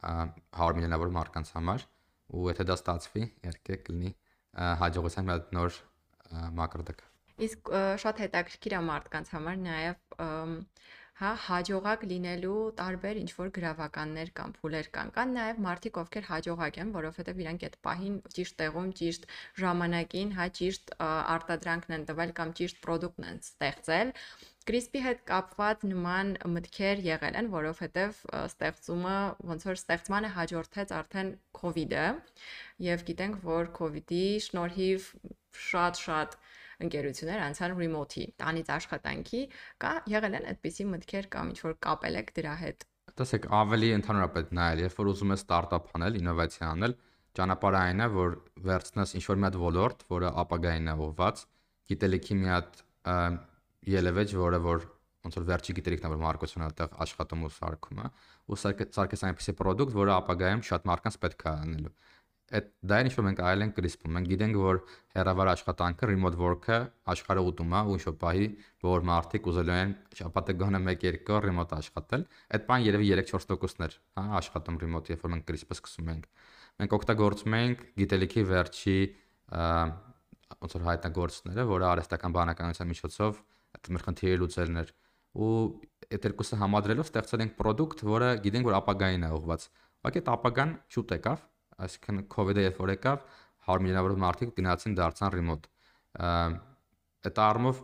100 0.00 0.78
միլիոնավոր 0.78 1.12
մարդկանց 1.18 1.52
համար 1.56 1.84
ու 2.30 2.48
եթե 2.50 2.66
դա 2.70 2.76
ստացվի, 2.78 3.22
իհարկե 3.44 3.78
կլինի 3.86 4.10
հաջողության 4.80 5.28
մի 5.30 5.36
նոր 5.56 5.78
մակարդակ։ 6.60 7.04
Իսկ 7.46 7.70
շատ 8.02 8.22
հետաքրքիր 8.24 8.76
է 8.76 8.80
մարդկանց 8.90 9.30
համար 9.34 9.60
նաև 9.64 10.00
հա 11.20 11.30
հաջողակ 11.44 12.04
լինելու 12.10 12.58
տարբեր 12.80 13.18
ինչ 13.20 13.30
որ 13.38 13.48
գրավականներ 13.56 14.30
կամ 14.38 14.52
փուլեր 14.56 14.86
կան։ 14.94 15.10
Կան 15.16 15.34
նաև 15.36 15.58
մարդիկ, 15.64 15.98
ովքեր 16.02 16.28
հաջողակ 16.30 16.78
են, 16.80 16.92
որովհետև 16.94 17.42
իրանք 17.44 17.66
այդ 17.68 17.76
պահին 17.86 18.14
ճիշտ 18.36 18.56
տեղում, 18.60 18.92
ճիշտ 19.00 19.26
ժամանակին, 19.62 20.32
հա 20.38 20.46
ճիշտ 20.60 20.94
արտադրանքն 21.08 21.96
են 21.98 22.06
տվել 22.10 22.32
կամ 22.40 22.54
ճիշտ 22.60 22.80
product-ն 22.86 23.28
են 23.32 23.42
ստեղծել։ 23.44 24.14
Crispy 24.70 25.00
հետ 25.04 25.20
կապված 25.28 25.84
նման 25.90 26.32
մտքեր 26.54 27.04
եղել 27.04 27.36
են, 27.40 27.46
որովհետև 27.52 28.18
ստեղծումը 28.40 29.16
ոնց 29.50 29.64
որ 29.68 29.78
ստեղծմանը 29.80 30.30
հաջորդեց 30.36 30.92
արդեն 31.00 31.30
COVID-ը 31.60 32.06
եւ 32.86 33.04
գիտենք, 33.10 33.40
որ 33.50 33.70
COVID-ի 33.80 34.24
շնորհիվ 34.46 35.08
շատ-շատ 35.68 36.36
ընկերություններ 36.84 37.42
անցան 37.46 37.74
remote-ի, 37.80 38.24
տանից 38.40 38.70
աշխատանքի, 38.76 39.42
կա 39.84 39.92
եղել 40.10 40.36
են 40.40 40.48
այդպիսի 40.50 40.86
մտքեր 40.90 41.28
կամ 41.34 41.52
ինչ 41.54 41.58
որ 41.66 41.76
կապել 41.86 42.20
եք 42.20 42.32
դրա 42.40 42.54
հետ։ 42.60 42.86
Տեսեք, 43.20 43.46
ավելի 43.60 43.88
ընդհանրապես 44.00 44.52
նայել, 44.60 44.82
երբ 44.86 45.00
որ 45.00 45.10
ուզում 45.10 45.34
ես 45.34 45.42
ստարտափ 45.44 45.90
անել, 45.98 46.18
ինովացիա 46.20 46.68
անել, 46.70 46.94
ճանապարհը 47.40 47.80
այն 47.80 48.00
է, 48.00 48.06
որ 48.14 48.36
վերցնես 48.70 49.14
ինչ 49.18 49.24
որ 49.30 49.40
մի 49.40 49.46
հատ 49.50 49.58
ոլորտ, 49.60 50.06
որը 50.10 50.30
ապագային 50.44 50.90
է 50.90 50.94
ուղված, 51.10 51.42
գիտելիքի 51.90 52.38
մի 52.40 52.50
հատ 52.50 52.80
ելևեջ, 53.90 54.34
որը 54.40 54.60
որ 54.70 54.88
ոնց 55.20 55.36
որ 55.36 55.46
վերջի 55.50 55.74
գիտելիքն 55.76 56.06
է 56.06 56.10
որ 56.14 56.20
մարկությունը 56.22 56.66
այդտեղ 56.70 56.94
աշխատում 57.04 57.42
ու 57.44 57.50
սարքում 57.56 57.98
է 58.00 58.06
ու 58.50 58.58
սարքես 58.60 59.24
այնպեսի 59.28 59.54
product, 59.58 59.92
որը 59.96 60.14
ապագայում 60.16 60.62
շատ 60.70 60.86
մարդկանց 60.90 61.18
պետք 61.24 61.44
է 61.44 61.50
անելու 61.50 61.92
այդ 62.50 62.68
դա 62.90 62.96
ինչ 63.06 63.12
որ 63.14 63.24
մենք 63.26 63.40
այլ 63.46 63.64
ենք 63.64 63.74
կրիսպում։ 63.76 64.14
Մենք 64.16 64.30
գիտենք, 64.30 64.56
որ 64.60 64.78
հեռավար 65.14 65.50
աշխատանքը, 65.50 66.08
remote 66.10 66.38
work-ը 66.40 66.78
աշխարհը 67.14 67.44
ուտում 67.50 67.74
է 67.78 67.82
ու 67.90 67.94
ինչ 67.96 68.04
որ 68.08 68.16
պահի 68.20 68.48
որ 68.86 69.04
մարդիկ 69.10 69.48
ուզելու 69.50 69.76
են 69.76 69.92
շաբաթը 70.20 70.56
գոնե 70.60 70.80
1-2 70.90 71.34
օր 71.36 71.46
remote 71.50 71.76
աշխատել, 71.78 72.24
այդ 72.58 72.66
բան 72.70 72.86
երևի 72.90 73.10
3-4%-ն 73.20 73.86
էր, 73.86 73.96
հա, 74.18 74.24
աշխատում 74.40 74.80
remote, 74.82 75.12
երբ 75.14 75.24
որ 75.26 75.34
մենք 75.34 75.46
կրիսպը 75.50 75.78
սկսում 75.78 76.10
ենք։ 76.10 76.26
Մենք 76.80 76.96
օգտագործում 77.00 77.56
ենք 77.60 77.84
գիտելիքի 78.00 78.44
վերջի 78.50 78.98
ոնց 80.60 80.74
որ 80.76 80.84
հայտնագործները, 80.90 81.64
որը 81.70 81.86
արհեստական 81.90 82.34
բանականության 82.34 82.90
միջոցով 82.90 83.40
այդ 83.70 83.90
մեր 83.94 84.04
խնդիրը 84.06 84.40
լուծելն 84.40 84.80
էր 84.80 84.90
ու 85.30 85.50
այդ 86.10 86.26
երկուսը 86.26 86.58
համադրելով 86.58 87.06
ստեղծել 87.06 87.44
ենք 87.44 87.52
product, 87.58 88.02
որը 88.02 88.30
գիտենք 88.44 88.66
որ 88.66 88.76
ապագային 88.80 89.26
է 89.26 89.30
ուղված։ 89.36 89.66
Ուղղակի 90.00 90.20
այդ 90.20 90.30
ապագան 90.34 90.72
շուտ 90.90 91.14
եկավ, 91.14 91.44
այսինքն 91.86 92.24
COVID-ը 92.34 92.66
երբ 92.66 92.80
որ 92.80 92.92
եկավ 92.96 93.22
100 93.70 93.84
միլիոնավոր 93.84 94.16
մարդիկ 94.24 94.54
գնացին 94.60 94.96
դարձան 95.00 95.34
remote 95.36 95.70
այդ 96.20 97.40
առումով 97.46 97.80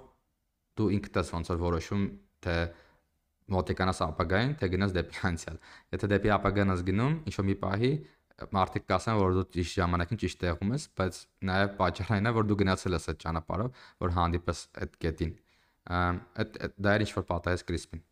դու 0.76 0.90
ինքդ 0.96 1.20
ես 1.20 1.32
ոնց 1.36 1.52
որ 1.52 1.62
որոշում 1.66 2.04
թե 2.46 2.56
մոտիկանաս 3.54 4.02
ապագային, 4.06 4.52
թե 4.58 4.68
գնաս 4.72 4.94
դեպի 4.96 5.20
անցյալ։ 5.28 5.58
Եթե 5.94 6.08
դեպի 6.12 6.30
ապագան 6.36 6.72
ես 6.74 6.82
գնում, 6.88 7.12
ինչ 7.30 7.34
որ 7.36 7.46
մի 7.46 7.56
պահի 7.62 7.90
մարդիկ 8.56 8.86
կասեն, 8.90 9.18
որ 9.22 9.36
դու 9.36 9.44
ճիշտ 9.54 9.78
ժամանակին 9.80 10.20
ճիշտ 10.22 10.40
տեղում 10.42 10.72
ես, 10.76 10.86
բայց 10.98 11.20
նաև 11.50 11.70
պատճառը 11.78 12.16
այն 12.16 12.26
է, 12.26 12.32
որ 12.36 12.48
դու 12.50 12.58
գնացել 12.62 12.96
ես 12.96 13.08
այդ 13.12 13.20
ճանապարհով, 13.22 13.80
որ 14.02 14.14
հանդիպես 14.16 14.62
այդ 14.82 14.98
կետին։ 15.06 15.32
Այդ 15.96 16.58
դա 16.76 16.96
էր 16.96 17.04
ինչ 17.06 17.10
որ 17.16 17.26
պատահեց 17.30 17.64
Կրիսպին։ 17.70 18.02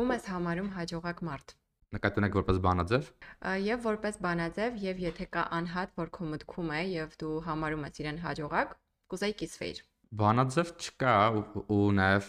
Ում 0.00 0.12
ես 0.16 0.28
համարում 0.32 0.70
հաջողակ 0.80 1.22
մարդ։ 1.28 1.54
Նկատի 1.90 2.20
ունեք 2.20 2.36
որպես 2.38 2.58
բանաձև։ 2.64 3.06
Եվ 3.66 3.80
որպես 3.86 4.18
բանաձև, 4.22 4.76
եւ 4.78 5.00
եթե 5.04 5.24
կա 5.34 5.42
անհատ, 5.56 5.94
որ 5.98 6.10
քո 6.14 6.26
մտքում 6.34 6.68
է 6.76 6.82
եւ 6.86 7.16
դու 7.22 7.38
համարում 7.46 7.86
ես 7.88 7.96
իրեն 8.02 8.20
հաջողակ, 8.24 8.74
կուզեի 9.10 9.34
կիսվեիր։ 9.40 9.80
Բանաձև 10.20 10.70
չկա 10.84 11.14
ու 11.74 11.80
նաև 11.98 12.28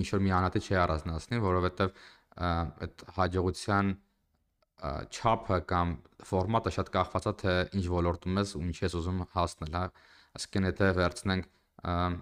մի 0.00 0.04
շոր 0.08 0.24
մի 0.24 0.32
անհատը 0.38 0.62
չի 0.64 0.78
առանձնացնի, 0.80 1.40
որովհետեւ 1.44 1.92
այդ 2.40 3.04
հաջողության 3.20 3.92
չափը 4.80 5.58
կամ 5.68 5.94
ֆորմատը 6.30 6.72
շատ 6.76 6.90
կախված 6.96 7.28
է 7.28 7.32
թե 7.42 7.54
ինչ 7.76 7.86
ոլորտում 7.92 8.40
ես 8.40 8.54
ու 8.56 8.62
ինչ 8.64 8.76
ես 8.80 8.96
ուզում 9.00 9.20
հասնել, 9.34 9.76
հա։ 9.76 9.84
Այսինքն 10.40 10.68
եթե 10.70 10.88
վերցնենք 11.00 11.50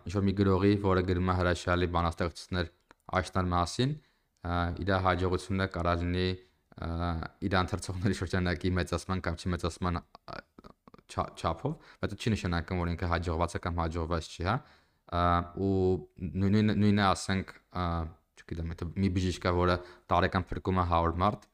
ինչ 0.08 0.14
որ 0.18 0.26
մի 0.26 0.34
գրողի, 0.42 0.72
որը 0.82 1.04
գրում 1.06 1.30
է 1.30 1.38
հրաշալի 1.38 1.88
բանաստեղծություններ 1.94 2.70
աշնան 3.18 3.50
մասին, 3.54 3.94
իր 4.82 4.92
հաջողությունը 5.06 5.66
կարա 5.74 5.94
լինի 6.02 6.26
իր 6.78 7.56
ընթերցողների 7.58 8.16
շրջանակի 8.18 8.70
մեծացման 8.78 9.22
կամ 9.24 9.38
չմեծացման 9.42 10.00
չափով, 11.08 11.74
բայց 12.02 12.12
դա 12.12 12.18
չի 12.18 12.32
նշանակում, 12.34 12.80
որ 12.82 12.90
ինքը 12.92 13.10
հաջողված 13.12 13.54
է 13.56 13.60
կամ 13.64 13.78
հաջողված 13.82 14.28
չի, 14.28 14.42
հա։ 14.48 14.56
ու 15.64 15.76
նույնը 16.42 16.74
նույնը 16.78 17.04
ասենք, 17.08 17.54
չգիտեմ, 18.38 18.74
եթե 18.74 18.88
մի 18.92 19.10
բժիշկ 19.16 19.46
կա, 19.46 19.52
որը 19.58 19.76
տարեկան 20.12 20.44
փրկում 20.52 20.82
է 20.82 20.84
100 20.92 21.22
մարդ, 21.22 21.46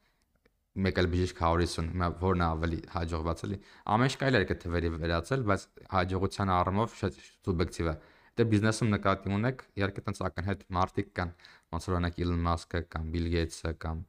մեկ 0.75 0.99
էլ 1.01 1.07
բժիշկ 1.13 1.39
150, 1.39 1.87
հիմա 1.95 2.09
որն 2.19 2.43
է 2.43 2.45
ավելի 2.51 2.79
հաջողված 2.95 3.43
էլի։ 3.47 3.59
Ամեն 3.95 4.09
ինչ 4.11 4.17
կարելի 4.19 4.39
է 4.43 4.49
կթվերի 4.49 4.89
վերածել, 4.95 5.45
բայց 5.51 5.63
հաջողության 5.95 6.51
առումով 6.55 6.97
շատ 6.99 7.19
սուբյեկտիվ 7.47 7.89
է։ 7.91 7.95
Դե 8.35 8.45
բիզնեսում 8.51 8.89
նկատի 8.91 9.31
ունեք, 9.31 9.63
իհարկե 9.79 10.01
տենց 10.05 10.21
ակնհայտ 10.27 10.65
մարդիկ 10.75 11.11
կան, 11.15 11.31
ոնց 11.71 11.87
որ 11.87 11.95
օրինակ 11.95 12.19
Elon 12.25 12.41
Musk-ը 12.43 12.81
կամ 12.91 13.07
Bill 13.15 13.29
Gates-ը 13.31 13.71
կամ 13.79 14.01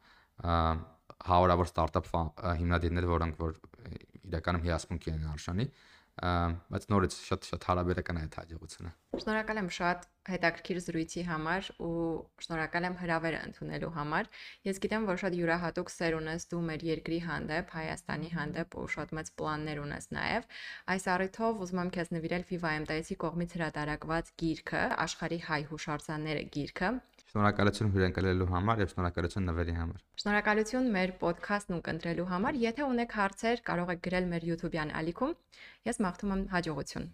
հարյուրավոր 1.26 1.70
ստարտափ 1.70 2.08
հիմնադիրներ, 2.62 3.10
որոնք 3.12 3.42
որ 3.42 3.58
իրականում 4.26 4.66
հիասմունքի 4.66 5.12
են 5.12 5.28
արժանի, 5.32 5.66
բայց 6.16 6.84
նորից 6.88 7.14
շատ 7.28 7.46
շատ 7.46 7.64
հարաբերական 7.68 8.18
է 8.18 8.20
այդ 8.24 8.36
հաջողությունը։ 8.40 8.90
Շնորհակալ 9.20 9.58
եմ 9.60 9.66
շատ 9.76 10.06
հետաքրքիր 10.32 10.78
զրույցի 10.86 11.24
համար 11.28 11.68
ու 11.86 12.06
շնորհակալ 12.46 12.86
եմ 12.88 12.96
հրավերը 13.02 13.42
ընդունելու 13.48 13.90
համար։ 13.96 14.30
Ես 14.68 14.80
գիտեմ, 14.86 15.04
որ 15.10 15.20
շատ 15.22 15.36
յուրահատուկ 15.36 15.92
սեր 15.92 16.16
ունես 16.16 16.48
դու 16.52 16.62
մեր 16.70 16.86
երկրի 16.88 17.20
հանդեպ, 17.26 17.74
Հայաստանի 17.76 18.30
հանդեպ 18.32 18.78
ու 18.80 18.86
շատ 18.96 19.14
մեծ 19.20 19.30
պլաններ 19.36 19.82
ունես 19.84 20.08
նաև։ 20.16 20.48
Այս 20.96 21.06
առիթով 21.16 21.62
ուզում 21.66 21.82
եմ 21.84 21.92
քեզ 22.00 22.12
նվիրել 22.16 22.48
FIVA-MTS-ի 22.50 23.18
կողմից 23.26 23.56
հրատարակված 23.60 24.32
գիրքը, 24.40 24.82
Աշխարհի 25.04 25.40
հայ 25.46 25.60
հուշարձանները 25.70 26.48
գիրքը, 26.56 26.90
Շնորհակալություն 27.36 27.90
հյուրընկալելու 27.92 28.46
համար 28.48 28.78
եւ 28.80 28.92
շնորհակալություն 28.92 29.44
նվերի 29.50 29.74
համար։ 29.76 30.04
Շնորհակալություն 30.22 30.86
մեր 30.94 31.12
ոդքասթն 31.20 31.76
ունկնդրելու 31.76 32.26
համար։ 32.30 32.58
Եթե 32.62 32.86
ունեք 32.86 33.16
հարցեր, 33.18 33.62
կարող 33.68 33.92
եք 33.92 34.02
գրել 34.08 34.32
մեր 34.32 34.48
YouTube-յան 34.52 34.94
ալիքում։ 35.02 35.36
Ես 35.90 36.00
մաղթում 36.06 36.34
եմ 36.36 36.46
հաջողություն։ 36.56 37.10